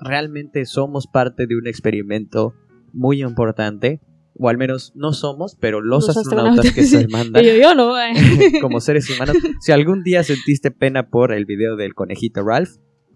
[0.00, 2.54] realmente somos parte de un experimento
[2.94, 4.00] muy importante,
[4.38, 7.74] o al menos no somos, pero los, Los astronautas, que se mandan Y yo, yo
[7.74, 8.12] no, eh.
[8.60, 9.36] como seres humanos.
[9.60, 12.70] Si algún día sentiste pena por el video del conejito Ralph,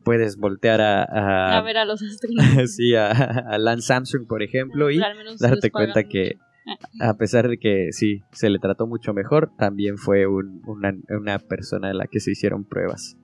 [0.04, 2.74] puedes voltear a, a, a ver a los astronautas.
[2.76, 5.00] sí, a, a Lance Armstrong, por ejemplo, y
[5.40, 6.36] darte cuenta que
[7.00, 11.38] A pesar de que sí, se le trató mucho mejor, también fue un- una, una
[11.38, 13.16] persona a la que se hicieron pruebas.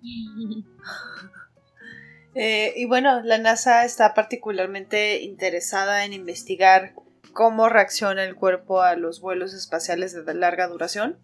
[2.34, 6.94] Eh, y bueno, la NASA está particularmente interesada en investigar
[7.34, 11.18] cómo reacciona el cuerpo a los vuelos espaciales de larga duración.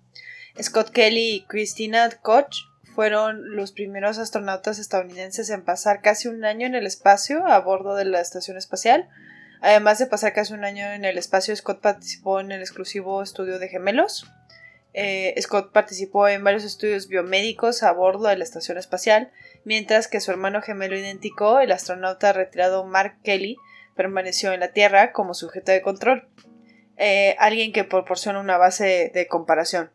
[0.61, 2.55] Scott Kelly y Christina Koch
[2.95, 7.95] fueron los primeros astronautas estadounidenses en pasar casi un año en el espacio a bordo
[7.95, 9.09] de la estación espacial.
[9.63, 13.59] Además de pasar casi un año en el espacio, Scott participó en el exclusivo estudio
[13.59, 14.27] de gemelos.
[14.93, 19.31] Eh, Scott participó en varios estudios biomédicos a bordo de la estación espacial,
[19.65, 23.57] mientras que su hermano gemelo idéntico, el astronauta retirado Mark Kelly,
[24.01, 26.27] permaneció en la Tierra como sujeto de control,
[26.97, 29.91] eh, alguien que proporciona una base de comparación.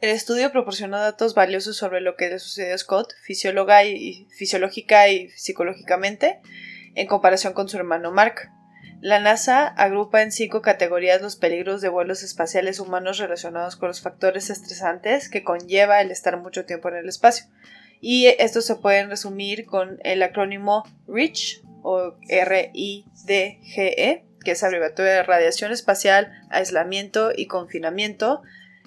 [0.00, 5.10] El estudio proporcionó datos valiosos sobre lo que le sucedió a Scott, fisióloga y, fisiológica
[5.10, 6.40] y psicológicamente,
[6.94, 8.50] en comparación con su hermano Mark.
[9.02, 14.00] La NASA agrupa en cinco categorías los peligros de vuelos espaciales humanos relacionados con los
[14.00, 17.44] factores estresantes que conlleva el estar mucho tiempo en el espacio.
[18.00, 25.22] Y estos se pueden resumir con el acrónimo REACH o R-I-D-G-E, que es abreviatura de
[25.22, 28.42] radiación espacial, aislamiento y confinamiento,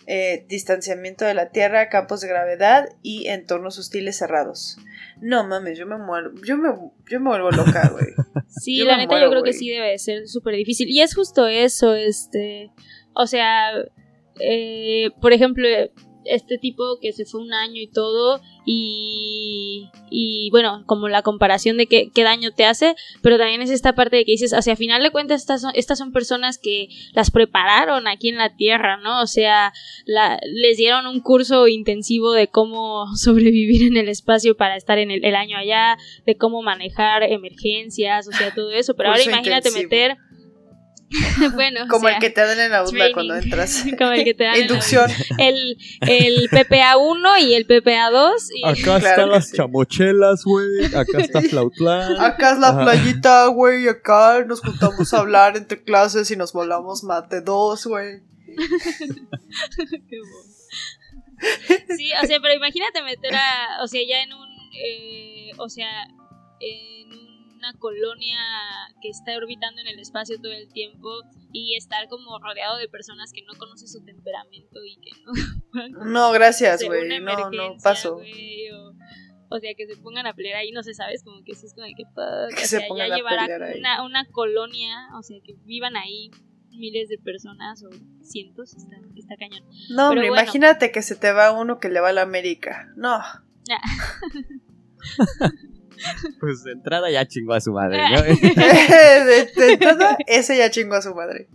[0.05, 4.77] eh, distanciamiento de la Tierra, campos de gravedad y entornos hostiles cerrados.
[5.19, 6.69] No mames, yo me muero, yo me,
[7.09, 8.05] yo me vuelvo loca, güey.
[8.47, 10.87] Sí, Yo la neta muero, yo creo que sí debe de ser súper difícil.
[10.87, 12.69] Y es justo eso, este,
[13.15, 13.71] o sea,
[14.39, 15.67] eh, por ejemplo,
[16.25, 21.77] este tipo que se fue un año y todo, y, y bueno, como la comparación
[21.77, 24.75] de qué, qué daño te hace, pero también es esta parte de que dices, hacia
[24.75, 28.97] final de cuentas, estas son, estas son personas que las prepararon aquí en la Tierra,
[28.97, 29.21] ¿no?
[29.21, 29.73] O sea,
[30.05, 35.11] la, les dieron un curso intensivo de cómo sobrevivir en el espacio para estar en
[35.11, 39.69] el, el año allá, de cómo manejar emergencias, o sea, todo eso, pero ahora imagínate
[39.69, 39.89] intensivo.
[39.89, 40.17] meter...
[41.53, 43.13] bueno, o Como sea, el que te dan en la UDLA training.
[43.13, 43.83] cuando entras.
[43.97, 45.11] como el que te dan en la- Inducción.
[45.37, 49.57] el, el PPA 1 y el PPA 2 y Acá Claro están las sí.
[49.57, 50.85] chamochelas, güey.
[50.85, 52.19] Acá está Flautlán.
[52.21, 52.83] Acá es la Ajá.
[52.83, 53.87] playita, güey.
[53.87, 58.21] Acá nos juntamos a hablar entre clases y nos volamos mate dos, güey.
[61.97, 65.89] Sí, o sea, pero imagínate meter a, o sea, ya en un, eh, o sea,
[66.59, 67.20] en
[67.61, 68.39] una colonia
[69.01, 71.09] que está orbitando en el espacio todo el tiempo
[71.53, 76.31] y estar como rodeado de personas que no conoces su temperamento y que no No,
[76.31, 77.19] gracias, güey.
[77.19, 78.15] No, no, paso.
[78.17, 81.23] o, o sea, que se pongan a pelear ahí, no sé, ¿sabes?
[81.23, 83.37] Como que sí es como que fuck, Que o se sea, pongan ya a llevar
[83.37, 83.79] a pelear ahí.
[83.79, 86.31] una, una colonia, o sea, que vivan ahí
[86.71, 87.89] miles de personas o
[88.23, 89.63] cientos, está, está cañón.
[89.89, 90.41] No, hombre, bueno.
[90.41, 92.91] imagínate que se te va uno que le va a la América.
[92.95, 93.19] No.
[96.39, 98.21] Pues de entrada ya chingó a su madre, ¿no?
[98.23, 101.47] de, de entrada, ese ya chingó a su madre.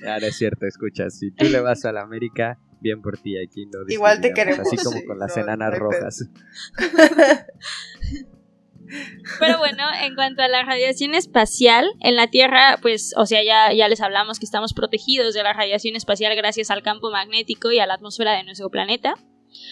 [0.00, 1.08] Ya no es cierto, escucha.
[1.10, 4.60] Si tú le vas a la América, bien por ti, aquí no Igual te queremos,
[4.60, 6.28] Así como sí, con las no, enanas no rojas.
[9.40, 13.72] Pero bueno, en cuanto a la radiación espacial, en la Tierra, pues, o sea, ya,
[13.72, 17.78] ya les hablamos que estamos protegidos de la radiación espacial gracias al campo magnético y
[17.78, 19.14] a la atmósfera de nuestro planeta.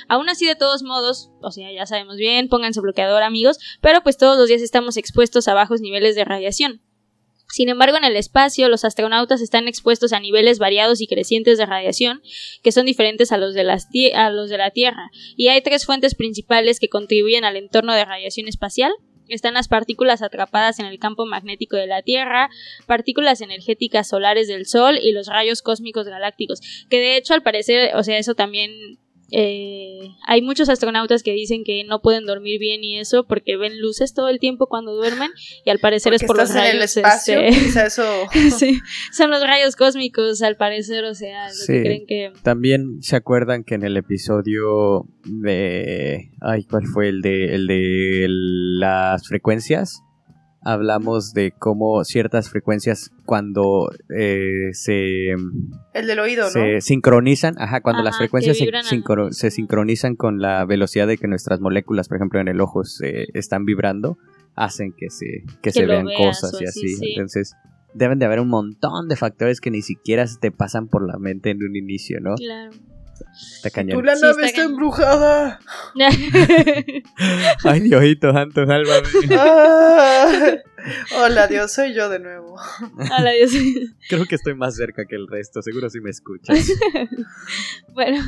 [0.08, 4.16] Aún así, de todos modos, o sea, ya sabemos bien, pónganse bloqueador amigos, pero pues
[4.16, 6.82] todos los días estamos expuestos a bajos niveles de radiación.
[7.52, 11.66] Sin embargo, en el espacio, los astronautas están expuestos a niveles variados y crecientes de
[11.66, 12.22] radiación,
[12.62, 15.84] que son diferentes a los de, las a los de la Tierra, y hay tres
[15.84, 18.90] fuentes principales que contribuyen al entorno de radiación espacial.
[19.28, 22.48] Están las partículas atrapadas en el campo magnético de la Tierra,
[22.86, 26.60] partículas energéticas solares del Sol y los rayos cósmicos galácticos.
[26.88, 28.98] Que de hecho, al parecer, o sea, eso también.
[29.32, 33.80] Eh, hay muchos astronautas que dicen que no pueden dormir bien y eso porque ven
[33.80, 35.30] luces todo el tiempo cuando duermen
[35.64, 37.40] y al parecer es por los estás en el rayos espacio.
[37.40, 38.04] este, quizá eso.
[38.58, 38.78] sí,
[39.12, 41.72] son los rayos cósmicos al parecer, o sea, lo Sí.
[41.72, 46.30] que creen que También se acuerdan que en el episodio de.
[46.40, 47.08] Ay, ¿cuál fue?
[47.08, 50.02] El de, el de las frecuencias.
[50.64, 56.50] Hablamos de cómo ciertas frecuencias cuando eh, se, El del oído, ¿no?
[56.50, 61.60] se sincronizan, ajá, cuando las Ajá, frecuencias se, sincronizan con la velocidad de que nuestras
[61.60, 64.18] moléculas, por ejemplo, en el ojo se están vibrando,
[64.54, 66.96] hacen que se, que se vean veas cosas y así, así.
[66.96, 67.12] sí.
[67.12, 67.56] Entonces,
[67.94, 71.18] deben de haber un montón de factores que ni siquiera se te pasan por la
[71.18, 72.34] mente en un inicio, ¿no?
[72.36, 72.70] claro.
[73.30, 73.98] Está cañón.
[73.98, 75.60] Tú la Sí, nave está embrujada.
[77.64, 79.08] Ay, Diosito santo, sálvame.
[79.32, 80.56] Ah.
[81.16, 82.56] Hola Dios, soy yo de nuevo.
[83.18, 83.52] Hola Dios.
[84.08, 86.58] Creo que estoy más cerca que el resto, seguro si me escuchas.
[87.94, 88.20] bueno,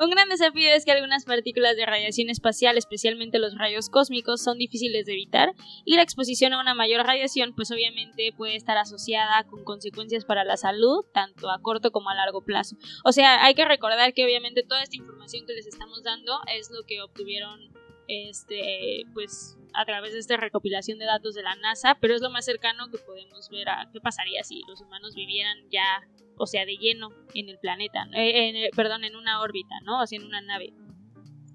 [0.00, 4.58] un gran desafío es que algunas partículas de radiación espacial, especialmente los rayos cósmicos, son
[4.58, 9.44] difíciles de evitar y la exposición a una mayor radiación pues obviamente puede estar asociada
[9.44, 12.76] con consecuencias para la salud, tanto a corto como a largo plazo.
[13.04, 16.70] O sea, hay que recordar que obviamente toda esta información que les estamos dando es
[16.70, 17.60] lo que obtuvieron
[18.08, 22.30] este pues a través de esta recopilación de datos de la NASA, pero es lo
[22.30, 26.02] más cercano que podemos ver a qué pasaría si los humanos vivieran ya,
[26.36, 30.02] o sea, de lleno en el planeta, eh, perdón, en una órbita, ¿no?
[30.02, 30.74] O sea, en una nave.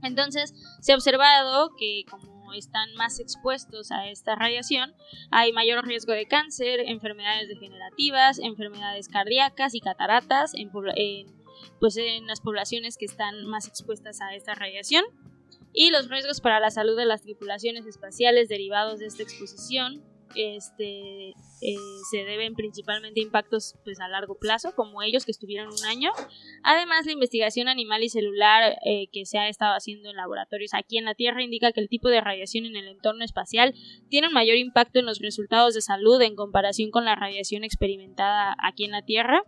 [0.04, 4.94] Entonces, se ha observado que como están más expuestos a esta radiación,
[5.32, 10.72] hay mayor riesgo de cáncer, enfermedades degenerativas, enfermedades cardíacas y cataratas en,
[11.80, 15.04] pues en las poblaciones que están más expuestas a esta radiación
[15.74, 20.04] y los riesgos para la salud de las tripulaciones espaciales derivados de esta exposición
[20.36, 21.78] este, eh,
[22.12, 26.12] se deben principalmente a impactos pues, a largo plazo, como ellos que estuvieron un año.
[26.64, 30.98] Además, la investigación animal y celular eh, que se ha estado haciendo en laboratorios aquí
[30.98, 33.74] en la Tierra indica que el tipo de radiación en el entorno espacial
[34.10, 38.56] tiene un mayor impacto en los resultados de salud en comparación con la radiación experimentada
[38.62, 39.44] aquí en la Tierra.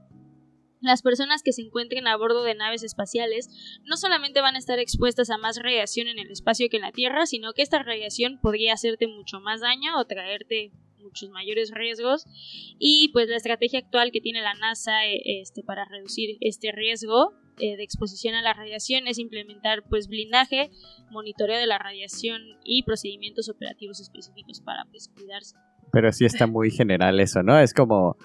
[0.82, 3.50] Las personas que se encuentren a bordo de naves espaciales
[3.84, 6.92] no solamente van a estar expuestas a más radiación en el espacio que en la
[6.92, 10.72] Tierra, sino que esta radiación podría hacerte mucho más daño o traerte
[11.02, 12.26] muchos mayores riesgos
[12.78, 17.34] y pues la estrategia actual que tiene la NASA eh, este, para reducir este riesgo
[17.60, 20.72] eh, de exposición a la radiación es implementar pues blindaje,
[21.10, 25.56] monitoreo de la radiación y procedimientos operativos específicos para pues cuidarse.
[25.92, 27.60] Pero sí está muy general eso, ¿no?
[27.60, 28.16] Es como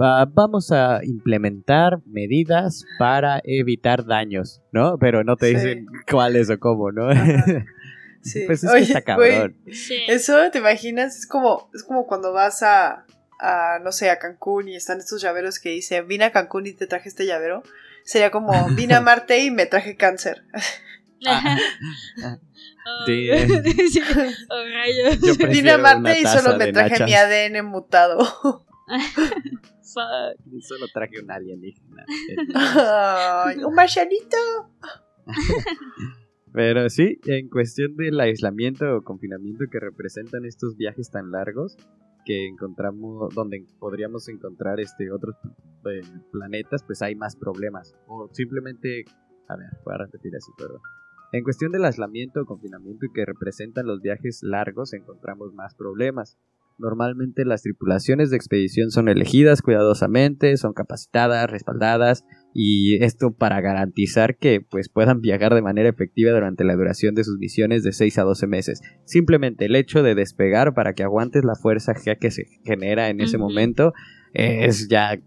[0.00, 4.98] vamos a implementar medidas para evitar daños, ¿no?
[4.98, 7.08] Pero no te dicen cuáles o cómo, ¿no?
[8.22, 8.42] Sí.
[8.46, 9.56] pues es que está cabrón.
[10.06, 11.16] Eso, ¿te imaginas?
[11.16, 13.06] Es como, es como cuando vas a,
[13.38, 16.74] a, no sé, a Cancún y están estos llaveros que dicen, vine a Cancún y
[16.74, 17.62] te traje este llavero.
[18.04, 20.44] Sería como, vine a Marte y me traje cáncer.
[21.26, 21.58] Ah.
[23.04, 23.28] Sí.
[24.48, 28.64] oh, Vine a Marte y solo me traje mi ADN mutado.
[29.92, 32.04] Solo traje un alienígena.
[33.66, 34.36] un marcianito.
[36.52, 41.76] Pero sí, en cuestión del aislamiento o confinamiento que representan estos viajes tan largos
[42.24, 45.36] que encontramos, donde podríamos encontrar este otros
[45.86, 46.00] eh,
[46.32, 47.94] planetas, pues hay más problemas.
[48.08, 49.04] O simplemente,
[49.48, 50.80] a ver, voy a repetir así, perdón.
[51.32, 56.36] En cuestión del aislamiento o confinamiento que representan los viajes largos, encontramos más problemas.
[56.80, 62.24] Normalmente las tripulaciones de expedición son elegidas cuidadosamente, son capacitadas, respaldadas
[62.54, 67.24] y esto para garantizar que pues puedan viajar de manera efectiva durante la duración de
[67.24, 68.80] sus misiones de 6 a 12 meses.
[69.04, 73.36] Simplemente el hecho de despegar para que aguantes la fuerza que se genera en ese
[73.36, 73.92] momento
[74.32, 75.20] es ya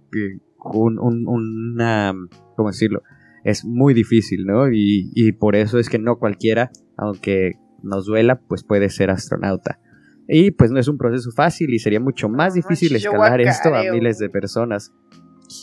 [0.64, 2.14] un, un, una,
[2.56, 3.04] ¿cómo decirlo?
[3.44, 4.72] Es muy difícil, ¿no?
[4.72, 7.52] Y, y por eso es que no cualquiera, aunque
[7.84, 9.80] nos duela, pues puede ser astronauta.
[10.28, 13.84] Y pues no es un proceso fácil y sería mucho más difícil escalar esto a
[13.92, 14.92] miles de personas.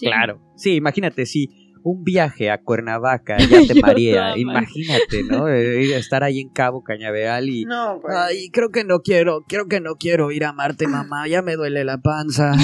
[0.00, 0.40] Claro.
[0.56, 1.48] Sí, imagínate, si
[1.82, 5.48] un viaje a Cuernavaca ya te marea, imagínate, ¿no?
[5.50, 7.64] Eh, estar ahí en Cabo Cañaveral y...
[7.64, 11.42] No, Ay, creo que no quiero, creo que no quiero ir a Marte, mamá, ya
[11.42, 12.52] me duele la panza.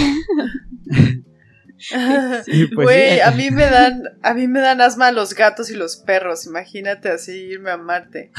[2.74, 5.98] Pues güey, a mí me dan, a mí me dan asma los gatos y los
[5.98, 6.46] perros.
[6.46, 8.32] Imagínate así irme a Marte.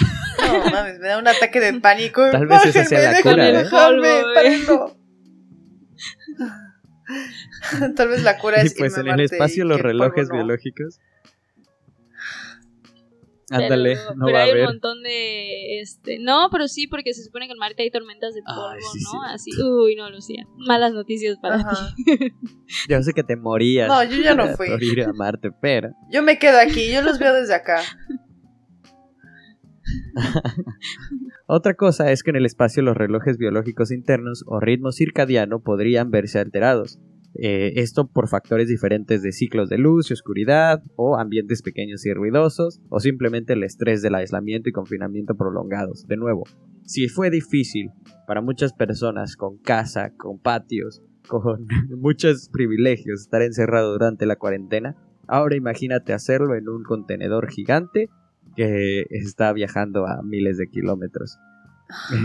[0.48, 2.30] No mames, me da un ataque de pánico.
[2.32, 3.50] Tal vez esa sea la cura.
[3.50, 3.66] ¿eh?
[7.96, 11.00] Tal vez la cura es y pues en el espacio los relojes biológicos
[13.50, 14.66] Ándale, pero, no pero va hay a haber.
[14.66, 18.34] un montón de este, no, pero sí porque se supone que en Marte hay tormentas
[18.34, 19.10] de polvo, Ay, sí, ¿no?
[19.12, 19.18] sí.
[19.34, 20.46] Así, uy, no, Lucía.
[20.58, 21.94] Malas noticias para Ajá.
[21.96, 22.34] ti.
[22.90, 23.88] Yo sé que te morías.
[23.88, 24.68] No, yo ya no fui.
[24.68, 25.92] Por ir a Marte, pero.
[26.12, 27.82] Yo me quedo aquí, yo los veo desde acá.
[31.48, 36.12] Otra cosa es que en el espacio los relojes biológicos internos o ritmo circadiano podrían
[36.12, 37.00] verse alterados.
[37.40, 42.14] Eh, esto por factores diferentes de ciclos de luz y oscuridad, o ambientes pequeños y
[42.14, 46.08] ruidosos, o simplemente el estrés del aislamiento y confinamiento prolongados.
[46.08, 46.46] De nuevo,
[46.84, 47.92] si fue difícil
[48.26, 51.68] para muchas personas con casa, con patios, con
[52.02, 54.96] muchos privilegios estar encerrado durante la cuarentena,
[55.28, 58.10] ahora imagínate hacerlo en un contenedor gigante
[58.56, 61.38] que está viajando a miles de kilómetros.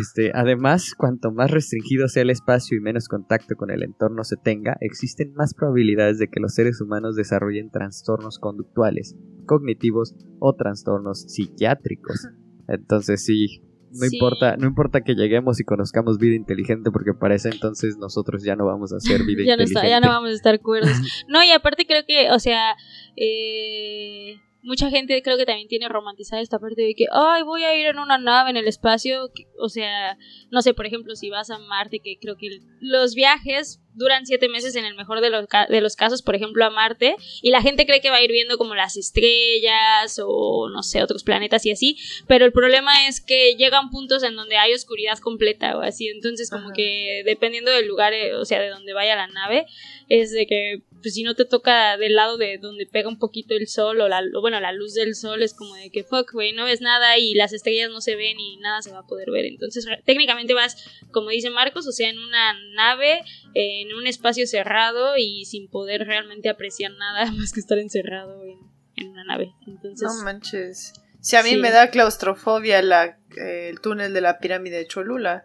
[0.00, 4.36] Este, además, cuanto más restringido sea el espacio y menos contacto con el entorno se
[4.36, 9.14] tenga, existen más probabilidades de que los seres humanos desarrollen trastornos conductuales,
[9.46, 12.26] cognitivos o trastornos psiquiátricos.
[12.66, 13.62] Entonces sí,
[13.94, 14.16] No Sí.
[14.16, 18.56] importa, no importa que lleguemos y conozcamos vida inteligente, porque para ese entonces nosotros ya
[18.56, 19.74] no vamos a hacer vida ya no, inteligente.
[19.74, 20.90] está, ya no vamos a estar cuerdos.
[21.28, 22.74] No, y aparte creo que, o sea,
[23.16, 27.74] eh, mucha gente creo que también tiene romantizada esta parte de que, ay, voy a
[27.74, 29.30] ir en una nave en el espacio.
[29.58, 30.16] O sea,
[30.50, 34.48] no sé, por ejemplo, si vas a Marte, que creo que los viajes duran siete
[34.48, 37.60] meses en el mejor de los, de los casos, por ejemplo, a Marte, y la
[37.60, 41.66] gente cree que va a ir viendo como las estrellas o, no sé, otros planetas
[41.66, 45.82] y así, pero el problema es que llegan puntos en donde hay oscuridad completa o
[45.82, 46.72] así, entonces como Ajá.
[46.74, 49.66] que dependiendo del lugar, eh, o sea, de donde vaya la nave,
[50.08, 53.54] es de que pues si no te toca del lado de donde pega un poquito
[53.54, 56.32] el sol o la o bueno la luz del sol es como de que fuck
[56.32, 59.06] güey no ves nada y las estrellas no se ven y nada se va a
[59.06, 60.76] poder ver entonces técnicamente vas
[61.10, 63.18] como dice Marcos o sea en una nave
[63.54, 68.42] eh, en un espacio cerrado y sin poder realmente apreciar nada más que estar encerrado
[68.44, 68.58] en,
[68.96, 70.92] en una nave entonces No manches.
[71.20, 71.56] Si a mí Sí.
[71.56, 75.44] me da claustrofobia la, eh, el túnel de la pirámide de Cholula,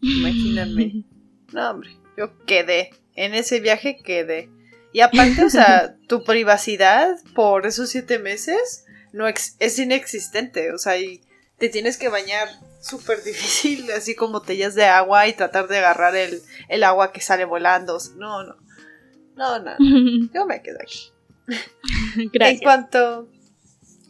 [0.00, 1.04] imagíname.
[1.52, 2.90] No, hombre, yo quedé.
[3.14, 4.48] En ese viaje quedé.
[4.94, 10.72] Y aparte, o sea, tu privacidad por esos siete meses no es inexistente.
[10.72, 11.20] O sea, y
[11.58, 12.48] te tienes que bañar
[12.80, 17.20] súper difícil, así con botellas de agua y tratar de agarrar el, el agua que
[17.20, 17.98] sale volando.
[18.16, 18.56] No, no.
[19.36, 19.72] No, no.
[20.32, 21.10] Yo me quedo aquí.
[22.16, 23.28] En gracias cuanto,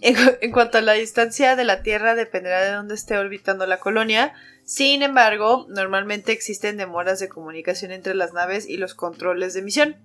[0.02, 3.66] en, cu- en cuanto a la distancia de la Tierra, dependerá de dónde esté orbitando
[3.66, 4.34] la colonia.
[4.64, 9.96] Sin embargo, normalmente existen demoras de comunicación entre las naves y los controles de misión.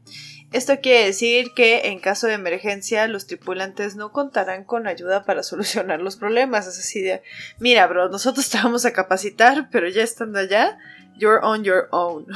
[0.51, 5.43] Esto quiere decir que en caso de emergencia los tripulantes no contarán con ayuda para
[5.43, 6.67] solucionar los problemas.
[6.67, 7.21] Es así de,
[7.59, 10.77] mira, bro, nosotros te vamos a capacitar, pero ya estando allá,
[11.17, 12.25] you're on your own.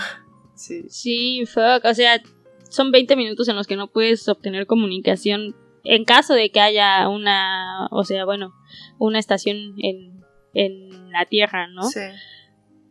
[0.56, 0.86] Sí.
[0.88, 1.84] Sí, fuck.
[1.84, 2.22] O sea,
[2.70, 7.08] son 20 minutos en los que no puedes obtener comunicación en caso de que haya
[7.10, 8.54] una, o sea, bueno,
[8.98, 10.23] una estación en,
[10.54, 11.84] en la Tierra, ¿no?
[11.89, 12.01] Sí.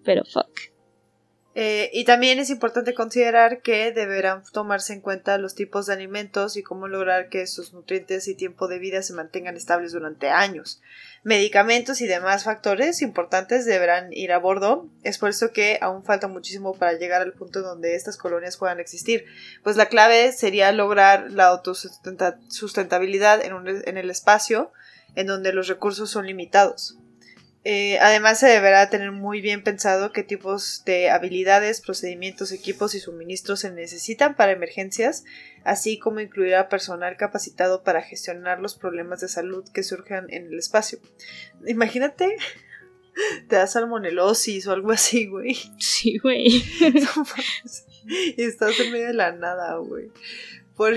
[0.04, 0.50] Pero fuck.
[1.54, 6.56] Eh, y también es importante considerar que deberán tomarse en cuenta los tipos de alimentos
[6.56, 10.80] y cómo lograr que sus nutrientes y tiempo de vida se mantengan estables durante años.
[11.24, 14.88] Medicamentos y demás factores importantes deberán ir a bordo.
[15.02, 18.80] Es por eso que aún falta muchísimo para llegar al punto donde estas colonias puedan
[18.80, 19.26] existir.
[19.62, 24.72] Pues la clave sería lograr la autosustentabilidad en, un- en el espacio
[25.16, 26.96] en donde los recursos son limitados.
[27.64, 33.00] Eh, además, se deberá tener muy bien pensado qué tipos de habilidades, procedimientos, equipos y
[33.00, 35.24] suministros se necesitan para emergencias,
[35.62, 40.46] así como incluir a personal capacitado para gestionar los problemas de salud que surjan en
[40.46, 40.98] el espacio.
[41.64, 42.36] Imagínate,
[43.48, 45.56] te da salmonelosis o algo así, güey.
[45.78, 46.48] Sí, güey.
[48.36, 50.10] Y estás en medio de la nada, güey.
[50.76, 50.96] Por,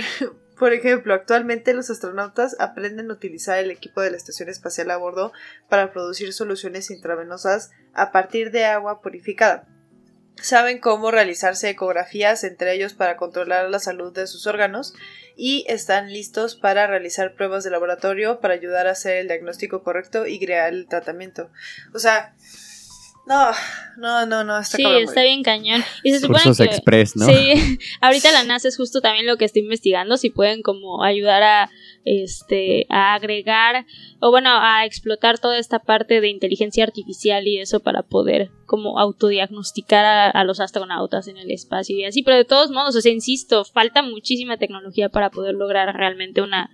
[0.58, 4.98] por ejemplo, actualmente los astronautas aprenden a utilizar el equipo de la estación espacial a
[4.98, 5.34] bordo
[5.70, 9.68] para producir soluciones intravenosas a partir de agua purificada.
[10.42, 14.94] Saben cómo realizarse ecografías entre ellos para controlar la salud de sus órganos
[15.38, 20.28] y están listos para realizar pruebas de laboratorio para ayudar a hacer el diagnóstico correcto
[20.28, 21.50] y crear el tratamiento.
[21.94, 22.36] O sea,
[23.28, 23.52] no,
[23.98, 25.84] no, no, no, está Sí, cabrón, está bien cañón.
[26.04, 27.26] Y se supone Cursos que express, ¿no?
[27.26, 31.42] Sí, ahorita la NASA es justo también lo que está investigando, si pueden como ayudar
[31.42, 31.70] a
[32.04, 33.88] este a agregar
[34.20, 39.00] o bueno, a explotar toda esta parte de inteligencia artificial y eso para poder como
[39.00, 43.02] autodiagnosticar a, a los astronautas en el espacio y así, pero de todos modos, o
[43.02, 46.70] sea, insisto, falta muchísima tecnología para poder lograr realmente una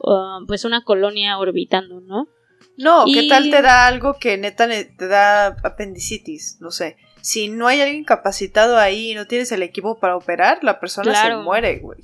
[0.00, 2.28] uh, pues una colonia orbitando, ¿no?
[2.76, 6.58] No, ¿qué tal te da algo que neta ne- te da apendicitis?
[6.60, 6.96] No sé.
[7.20, 11.10] Si no hay alguien capacitado ahí y no tienes el equipo para operar, la persona
[11.10, 11.38] Claro.
[11.38, 12.00] se muere, güey.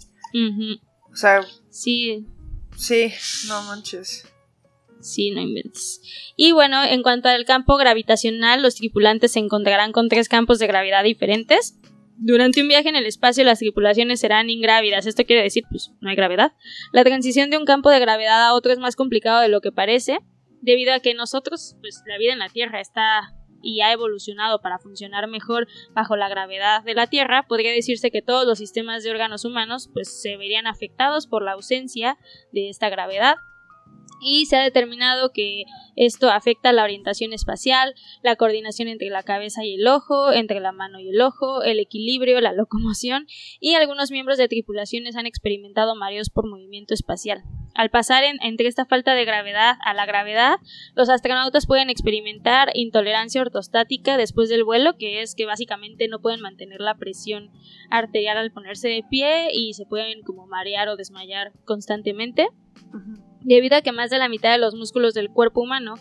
[1.13, 2.27] O sea, Sí,
[2.77, 3.13] sí,
[3.49, 4.29] no manches.
[5.01, 6.01] Sí, no inventes.
[6.37, 10.67] Y bueno, en cuanto al campo gravitacional, los tripulantes se encontrarán con tres campos de
[10.67, 11.79] gravedad diferentes.
[12.17, 15.07] Durante un viaje en el espacio, las tripulaciones serán ingrávidas.
[15.07, 16.53] Esto quiere decir, pues, no hay gravedad.
[16.93, 19.73] La transición de un campo de gravedad a otro es más complicado de lo que
[19.73, 20.19] parece,
[20.65, 24.79] debido a que nosotros, pues, la vida en la Tierra está y ha evolucionado para
[24.79, 29.11] funcionar mejor bajo la gravedad de la Tierra, podría decirse que todos los sistemas de
[29.11, 32.19] órganos humanos pues se verían afectados por la ausencia
[32.53, 33.37] de esta gravedad
[34.25, 35.65] y se ha determinado que
[35.97, 40.73] esto afecta la orientación espacial, la coordinación entre la cabeza y el ojo, entre la
[40.73, 43.27] mano y el ojo, el equilibrio, la locomoción
[43.61, 47.43] y algunos miembros de tripulaciones han experimentado mareos por movimiento espacial.
[47.77, 50.57] Al pasar en- entre esta falta de gravedad a la gravedad,
[50.95, 56.41] los astronautas pueden experimentar intolerancia ortostática después del vuelo, que es que básicamente no pueden
[56.41, 57.51] mantener la presión
[57.91, 62.47] arterial al ponerse de pie y se pueden como marear o desmayar constantemente
[62.93, 63.34] Ujú.
[63.45, 65.95] Debido a que más de la mitad de los músculos del cuerpo humano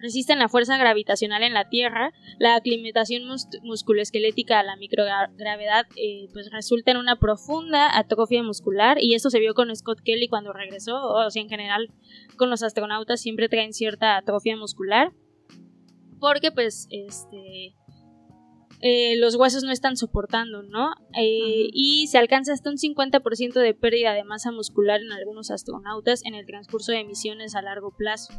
[0.00, 6.28] resisten la fuerza gravitacional en la Tierra, la aclimatación mus- musculoesquelética a la microgravedad eh,
[6.32, 10.52] pues resulta en una profunda atrofia muscular y esto se vio con Scott Kelly cuando
[10.52, 11.88] regresó, o sea, en general
[12.36, 15.10] con los astronautas siempre traen cierta atrofia muscular
[16.20, 17.74] porque pues este
[18.80, 20.90] eh, los huesos no están soportando, ¿no?
[21.16, 21.68] Eh.
[21.72, 26.34] Y se alcanza hasta un 50% de pérdida de masa muscular en algunos astronautas en
[26.34, 28.32] el transcurso de misiones a largo plazo.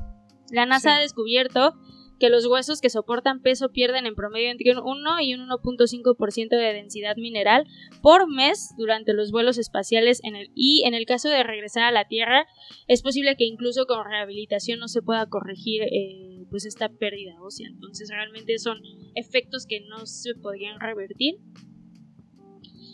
[0.51, 0.95] La NASA Sí.
[0.97, 1.73] ha descubierto
[2.19, 6.49] que los huesos que soportan peso pierden en promedio entre un 1 y un 1.5%
[6.49, 7.65] de densidad mineral
[8.01, 11.91] por mes durante los vuelos espaciales en el, y en el caso de regresar a
[11.91, 12.45] la Tierra
[12.87, 17.67] es posible que incluso con rehabilitación no se pueda corregir eh, pues esta pérdida ósea.
[17.69, 18.79] Entonces realmente son
[19.15, 21.35] efectos que no se podrían revertir.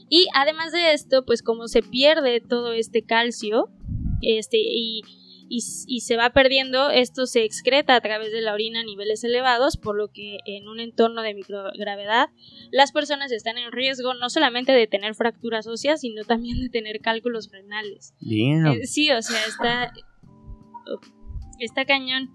[0.10, 3.70] Y además de esto, pues como se pierde todo este calcio,
[4.22, 5.01] este, y,
[5.49, 9.24] y, y se va perdiendo, esto se excreta a través de la orina a niveles
[9.24, 12.30] elevados, por lo que en un entorno de microgravedad
[12.72, 16.99] las personas están en riesgo no solamente de tener fracturas óseas, sino también de tener
[16.99, 18.16] cálculos renales.
[18.74, 19.93] Eh, sí, o sea, está,
[21.60, 22.30] está cañón.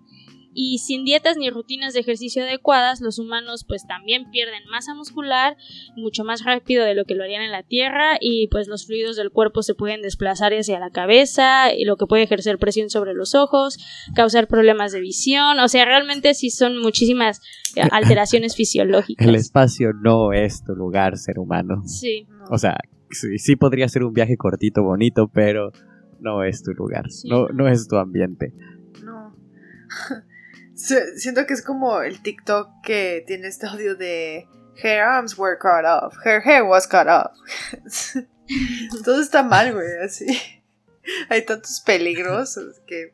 [0.53, 5.57] Y sin dietas ni rutinas de ejercicio adecuadas, los humanos pues también pierden masa muscular
[5.96, 9.16] mucho más rápido de lo que lo harían en la Tierra y pues los fluidos
[9.16, 13.14] del cuerpo se pueden desplazar hacia la cabeza y lo que puede ejercer presión sobre
[13.14, 13.78] los ojos,
[14.14, 17.40] causar problemas de visión, o sea, realmente sí son muchísimas
[17.76, 19.26] eh, alteraciones fisiológicas.
[19.26, 21.82] El espacio no es tu lugar, ser humano.
[21.86, 22.44] Sí, No.
[22.51, 22.78] O sea,
[23.11, 25.70] sí, sí podría ser un viaje cortito, bonito, pero
[26.20, 27.11] no es tu lugar.
[27.11, 27.28] Sí.
[27.28, 28.53] No, no es tu ambiente.
[29.05, 29.34] No.
[31.16, 34.46] Siento que es como el TikTok que tiene este audio de
[34.82, 36.14] Her arms were cut off.
[36.24, 37.32] Her hair was cut off.
[39.04, 40.26] Todo está mal, güey, así.
[41.28, 43.12] Hay tantos peligros que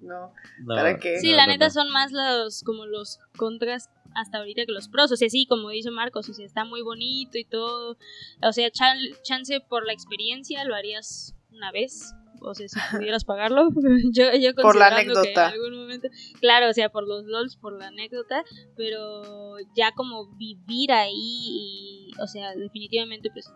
[0.00, 0.32] no.
[0.60, 1.18] No, ¿Para qué?
[1.20, 1.70] Sí, no, la no, neta no.
[1.70, 5.10] son más los como los contras hasta ahorita que los pros.
[5.12, 7.96] O sea, sí, como dice Marcos, o sea, está muy bonito y todo.
[8.42, 12.14] O sea, chan- chance por la experiencia lo harías una vez.
[12.40, 13.68] O sea, si pudieras pagarlo.
[14.12, 16.08] yo, yo Por la considerando que en algún momento.
[16.40, 18.42] Claro, o sea, por los LOLs, por la anécdota.
[18.76, 22.10] Pero ya como vivir ahí y.
[22.20, 23.52] O sea, definitivamente, pues.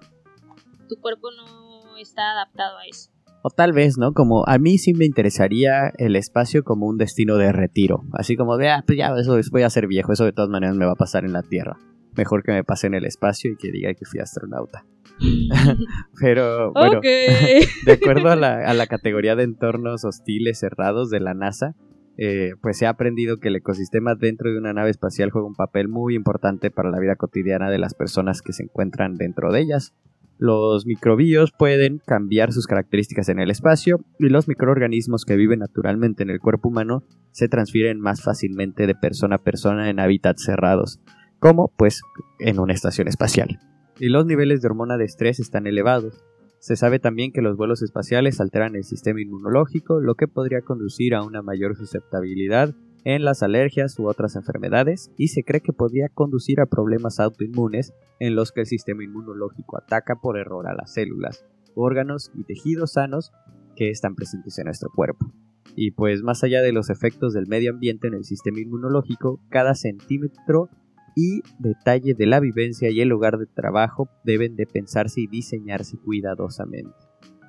[0.89, 3.11] Tu cuerpo no está adaptado a eso.
[3.43, 4.12] O tal vez, ¿no?
[4.12, 8.03] Como a mí sí me interesaría el espacio como un destino de retiro.
[8.12, 10.51] Así como de, ah, pues ya, eso es- voy a ser viejo, eso de todas
[10.51, 11.77] maneras me va a pasar en la Tierra.
[12.16, 14.85] Mejor que me pase en el espacio y que diga que fui astronauta.
[16.21, 21.35] Pero, bueno, de acuerdo a la, a la categoría de entornos hostiles cerrados de la
[21.35, 21.75] NASA,
[22.19, 25.55] eh, pues se ha aprendido que el ecosistema dentro de una nave espacial juega un
[25.55, 29.61] papel muy importante para la vida cotidiana de las personas que se encuentran dentro de
[29.61, 29.95] ellas.
[30.39, 36.23] Los microbios pueden cambiar sus características en el espacio y los microorganismos que viven naturalmente
[36.23, 41.01] en el cuerpo humano se transfieren más fácilmente de persona a persona en hábitats cerrados,
[41.39, 42.03] como pues
[42.39, 43.61] en una estación espacial.
[43.99, 46.22] Y los niveles de hormona de estrés están elevados.
[46.59, 51.14] Se sabe también que los vuelos espaciales alteran el sistema inmunológico, lo que podría conducir
[51.14, 52.74] a una mayor susceptibilidad
[53.05, 57.94] en las alergias u otras enfermedades, y se cree que podría conducir a problemas autoinmunes
[58.18, 62.94] en los que el sistema inmunológico ataca por error a las células, órganos y tejidos
[62.94, 63.32] sanos
[63.76, 65.32] que están presentes en nuestro cuerpo.
[65.76, 69.74] Y pues más allá de los efectos del medio ambiente en el sistema inmunológico, cada
[69.74, 70.68] centímetro
[71.17, 75.97] y detalle de la vivencia y el lugar de trabajo deben de pensarse y diseñarse
[75.97, 76.95] cuidadosamente.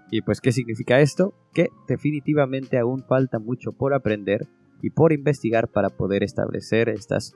[0.10, 1.34] ¿Y pues qué significa esto?
[1.54, 4.48] Que definitivamente aún falta mucho por aprender
[4.82, 7.36] y por investigar para poder establecer estas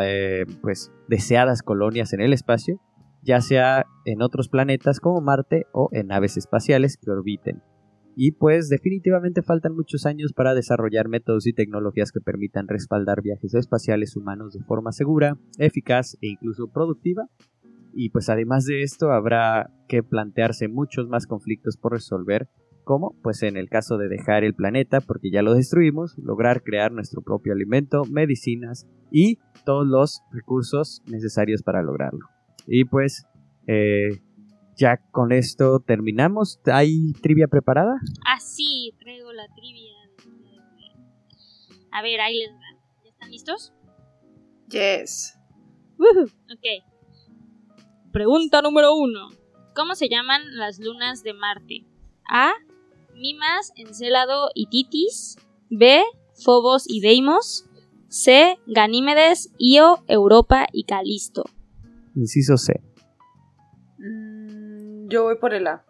[0.00, 2.80] eh, pues deseadas colonias en el espacio,
[3.22, 7.62] ya sea en otros planetas como Marte o en naves espaciales que orbiten.
[8.16, 13.54] Y pues definitivamente faltan muchos años para desarrollar métodos y tecnologías que permitan respaldar viajes
[13.54, 17.28] espaciales humanos de forma segura, eficaz e incluso productiva.
[17.92, 22.48] Y pues además de esto habrá que plantearse muchos más conflictos por resolver,
[22.84, 26.92] como pues en el caso de dejar el planeta porque ya lo destruimos, lograr crear
[26.92, 32.26] nuestro propio alimento, medicinas y todos los recursos necesarios para lograrlo.
[32.66, 33.26] Y pues
[33.66, 34.20] eh,
[34.76, 36.60] ya con esto terminamos.
[36.66, 37.94] ¿Hay trivia preparada?
[38.26, 39.92] Ah, sí, traigo la trivia.
[41.90, 42.80] A ver, ahí les va.
[43.04, 43.72] ¿Ya están listos?
[44.68, 45.38] Yes.
[45.98, 46.84] Ok.
[48.12, 49.28] Pregunta número uno.
[49.74, 51.84] ¿Cómo se llaman las lunas de Marte?
[52.30, 52.52] A.
[53.14, 55.36] Mimas, Encélado y Titis.
[55.70, 56.02] B.
[56.44, 57.64] Fobos y Deimos.
[58.08, 58.58] C.
[58.66, 61.44] Ganímedes, Io, Europa y Calisto.
[62.14, 62.80] Inciso C.
[63.98, 64.33] Mm,
[65.08, 65.84] yo voy por el A.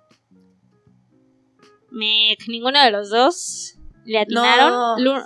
[1.90, 4.70] Me, ninguno de los dos le atinaron.
[4.70, 4.98] No.
[4.98, 5.22] Lu-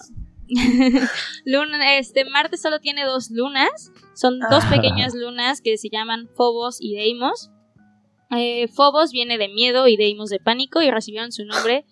[1.44, 3.92] Luna, este Marte solo tiene dos lunas.
[4.14, 4.70] Son dos Ah.
[4.70, 7.50] pequeñas lunas que se llaman Phobos y Deimos.
[8.30, 11.86] Eh, Phobos viene de miedo y Deimos de pánico y recibieron su nombre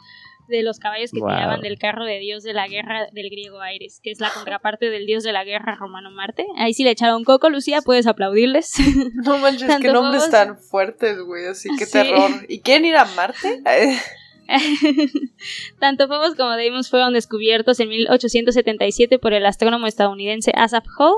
[0.48, 1.30] de los caballos que Wow.
[1.30, 4.90] tiraban del carro de dios de la guerra del griego Ares, que es la contraparte
[4.90, 6.46] del dios de la guerra romano Marte.
[6.56, 8.72] Ahí sí le echaron coco, Lucía, puedes aplaudirles.
[9.14, 11.46] No manches, qué nombres tan fuertes, güey.
[11.46, 11.92] Así que Sí.
[11.92, 12.30] terror.
[12.48, 13.62] ¿Y quieren ir a Marte?
[15.80, 21.16] Tanto Phobos como Deimos fueron descubiertos en 1877 por el astrónomo estadounidense Asaph Hall.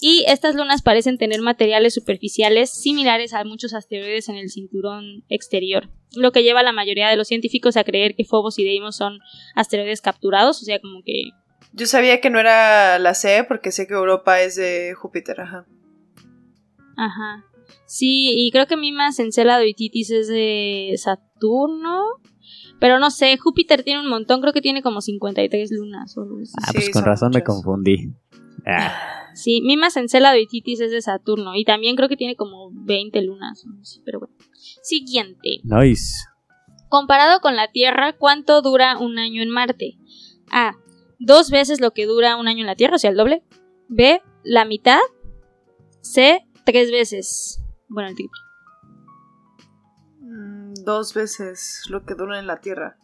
[0.00, 5.88] Y estas lunas parecen tener materiales superficiales similares a muchos asteroides en el cinturón exterior,
[6.14, 8.96] lo que lleva a la mayoría de los científicos a creer que Phobos y Deimos
[8.96, 9.18] son
[9.54, 11.30] asteroides capturados, o sea, como que
[11.72, 15.66] Yo sabía que no era la C porque sé que Europa es de Júpiter, ajá.
[16.96, 17.44] Ajá.
[17.86, 22.02] Sí, y creo que Mimas Encélado y Titis es de Saturno.
[22.84, 26.18] Pero no sé, Júpiter tiene un montón, creo que tiene como 53 lunas.
[26.18, 26.26] o.
[26.60, 28.12] Ah, Sí, pues con razón me confundí.
[28.66, 28.92] Ah,
[29.34, 31.54] Sí, Mimas Encélado y Titis es de Saturno.
[31.54, 33.64] Y también creo que tiene como 20 lunas.
[33.64, 34.34] no sé, pero bueno.
[34.82, 35.60] Siguiente.
[35.62, 36.26] nice.
[36.90, 39.96] Comparado con la Tierra, ¿cuánto dura un año en Marte?
[40.52, 40.76] A.
[41.18, 43.42] Dos veces lo que dura un año en la Tierra, o sea, el doble.
[43.88, 44.20] B.
[44.42, 45.00] La mitad.
[46.02, 46.46] C.
[46.66, 47.62] Tres veces.
[47.88, 48.43] Bueno, el triple.
[50.84, 52.98] Dos veces lo que dura en la Tierra.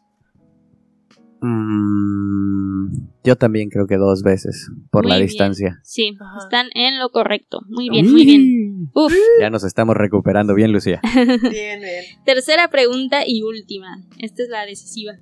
[1.41, 5.29] Mm, yo también creo que dos veces por Muy la bien.
[5.29, 5.81] distancia.
[5.83, 6.39] Sí, Ajá.
[6.45, 7.61] están en lo correcto.
[7.69, 8.91] Muy bien, muy bien.
[8.95, 9.15] Uf.
[9.41, 11.01] Ya nos estamos recuperando bien, Lucía.
[11.15, 12.05] Bien, bien.
[12.25, 13.99] Tercera pregunta y última.
[14.19, 15.13] Esta es la decisiva.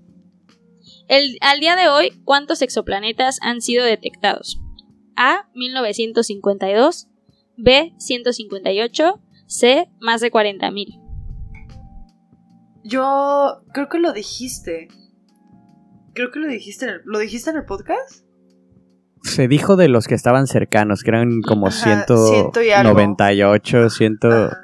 [1.09, 4.61] El, al día de hoy, ¿cuántos exoplanetas han sido detectados?
[5.17, 5.49] A.
[5.55, 7.09] 1952.
[7.57, 7.95] B.
[7.99, 9.21] 158.
[9.47, 9.89] C.
[10.01, 11.08] Más de 40.000.
[12.89, 14.89] Yo creo que lo dijiste.
[16.15, 18.25] Creo que lo dijiste en el, ¿lo dijiste en el podcast?
[19.23, 22.95] Se dijo de los que estaban cercanos, que eran como Ajá, ciento y algo.
[22.95, 24.29] 198, ciento...
[24.29, 24.63] Ajá.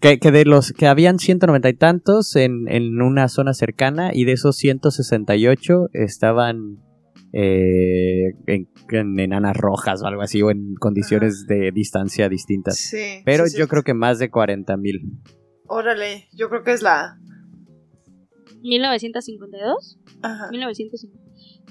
[0.00, 4.24] Que, que de los que habían 190 y tantos en, en una zona cercana y
[4.24, 6.82] de esos 168 estaban
[7.32, 12.76] eh, en, en enanas rojas o algo así o en condiciones de distancia distintas.
[12.76, 13.22] Sí.
[13.24, 13.58] Pero sí, sí.
[13.58, 15.20] yo creo que más de 40 mil.
[15.66, 17.18] Órale, yo creo que es la.
[18.64, 19.98] ¿1952?
[20.22, 20.48] Ajá.
[20.50, 21.24] 1950.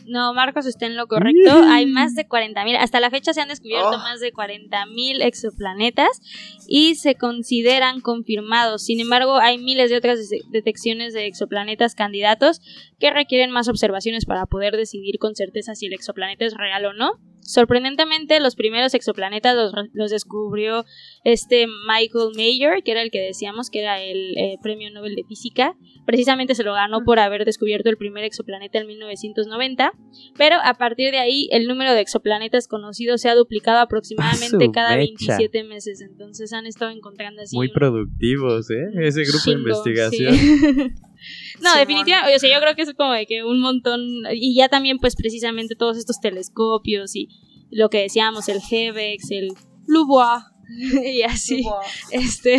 [0.06, 1.52] No, Marcos está en lo correcto.
[1.70, 2.76] Hay más de 40.000.
[2.78, 3.98] Hasta la fecha se han descubierto Oh.
[4.00, 6.10] más de 40.000 exoplanetas
[6.68, 8.84] y se consideran confirmados.
[8.84, 12.60] Sin embargo, hay miles de otras de- detecciones de exoplanetas candidatos
[13.00, 16.94] que requieren más observaciones para poder decidir con certeza si el exoplaneta es real o
[16.94, 17.14] no.
[17.44, 20.86] Sorprendentemente, los primeros exoplanetas los, los descubrió
[21.24, 25.24] este Michael Mayer, que era el que decíamos que era el eh, premio Nobel de
[25.24, 25.76] Física.
[26.06, 29.94] Precisamente se lo ganó por haber descubierto el primer exoplaneta en 1990.
[30.38, 34.96] Pero a partir de ahí, el número de exoplanetas conocidos se ha duplicado aproximadamente cada
[34.96, 35.38] mecha.
[35.38, 36.02] 27 meses.
[36.02, 37.56] Entonces han estado encontrando así.
[37.56, 38.90] Muy un productivos, ¿eh?
[39.02, 40.34] Ese grupo de investigación.
[40.34, 40.92] sí.
[41.62, 44.02] no, definitivamente, o sea, yo creo que es como de que un montón,
[44.32, 47.28] y ya también pues precisamente todos estos telescopios y
[47.72, 49.54] lo que decíamos, el Hebex, el
[49.88, 50.44] Lubois,
[51.06, 51.66] y así,
[52.12, 52.58] este,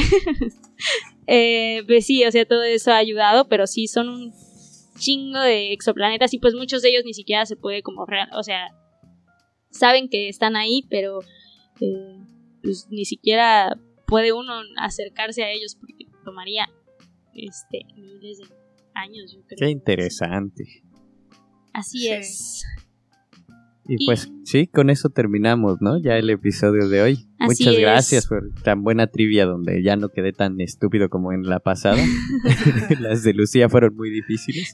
[1.26, 4.32] eh, pues sí, o sea, todo eso ha ayudado, pero sí son un
[4.98, 8.42] chingo de exoplanetas y pues muchos de ellos ni siquiera se puede como real, o
[8.42, 8.68] sea,
[9.70, 11.20] saben que están ahí, pero
[11.80, 12.18] eh,
[12.62, 13.76] pues ni siquiera
[14.06, 16.68] puede uno acercarse a ellos porque tomaría
[17.34, 18.44] este miles de
[18.94, 19.56] años, yo creo.
[19.58, 20.64] Qué interesante.
[21.72, 22.08] Así Sí.
[22.08, 22.64] es.
[23.86, 25.98] Y Y- pues sí, con eso terminamos, ¿no?
[25.98, 27.14] Ya el episodio de hoy.
[27.38, 27.80] Así Muchas es.
[27.80, 32.02] gracias por tan buena trivia donde ya no quedé tan estúpido como en la pasada.
[33.00, 34.72] Las de Lucía fueron muy difíciles.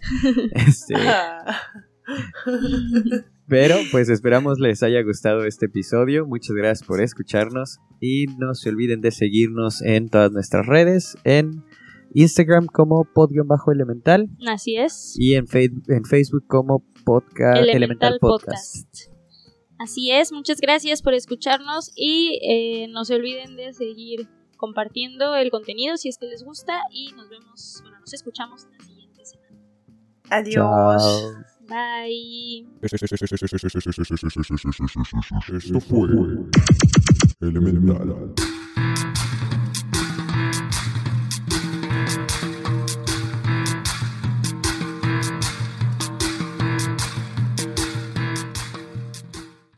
[0.52, 0.94] Este,
[3.46, 6.26] pero pues esperamos les haya gustado este episodio.
[6.26, 11.64] Muchas gracias por escucharnos y no se olviden de seguirnos en todas nuestras redes, en
[12.14, 15.14] Instagram como pod-elemental Así es.
[15.18, 18.86] y en, Fe- en Facebook como podcast, Elemental, Podcast.
[19.78, 24.28] Así es, muchas gracias por escucharnos y eh, no se olviden de seguir
[24.58, 28.84] compartiendo el contenido si es que les gusta y nos vemos, bueno, nos escuchamos la
[28.84, 29.56] siguiente semana.
[30.28, 30.54] Adiós.
[30.54, 31.32] Chao.
[31.66, 32.66] Bye.
[35.48, 36.08] Esto fue
[37.40, 38.34] Elemental.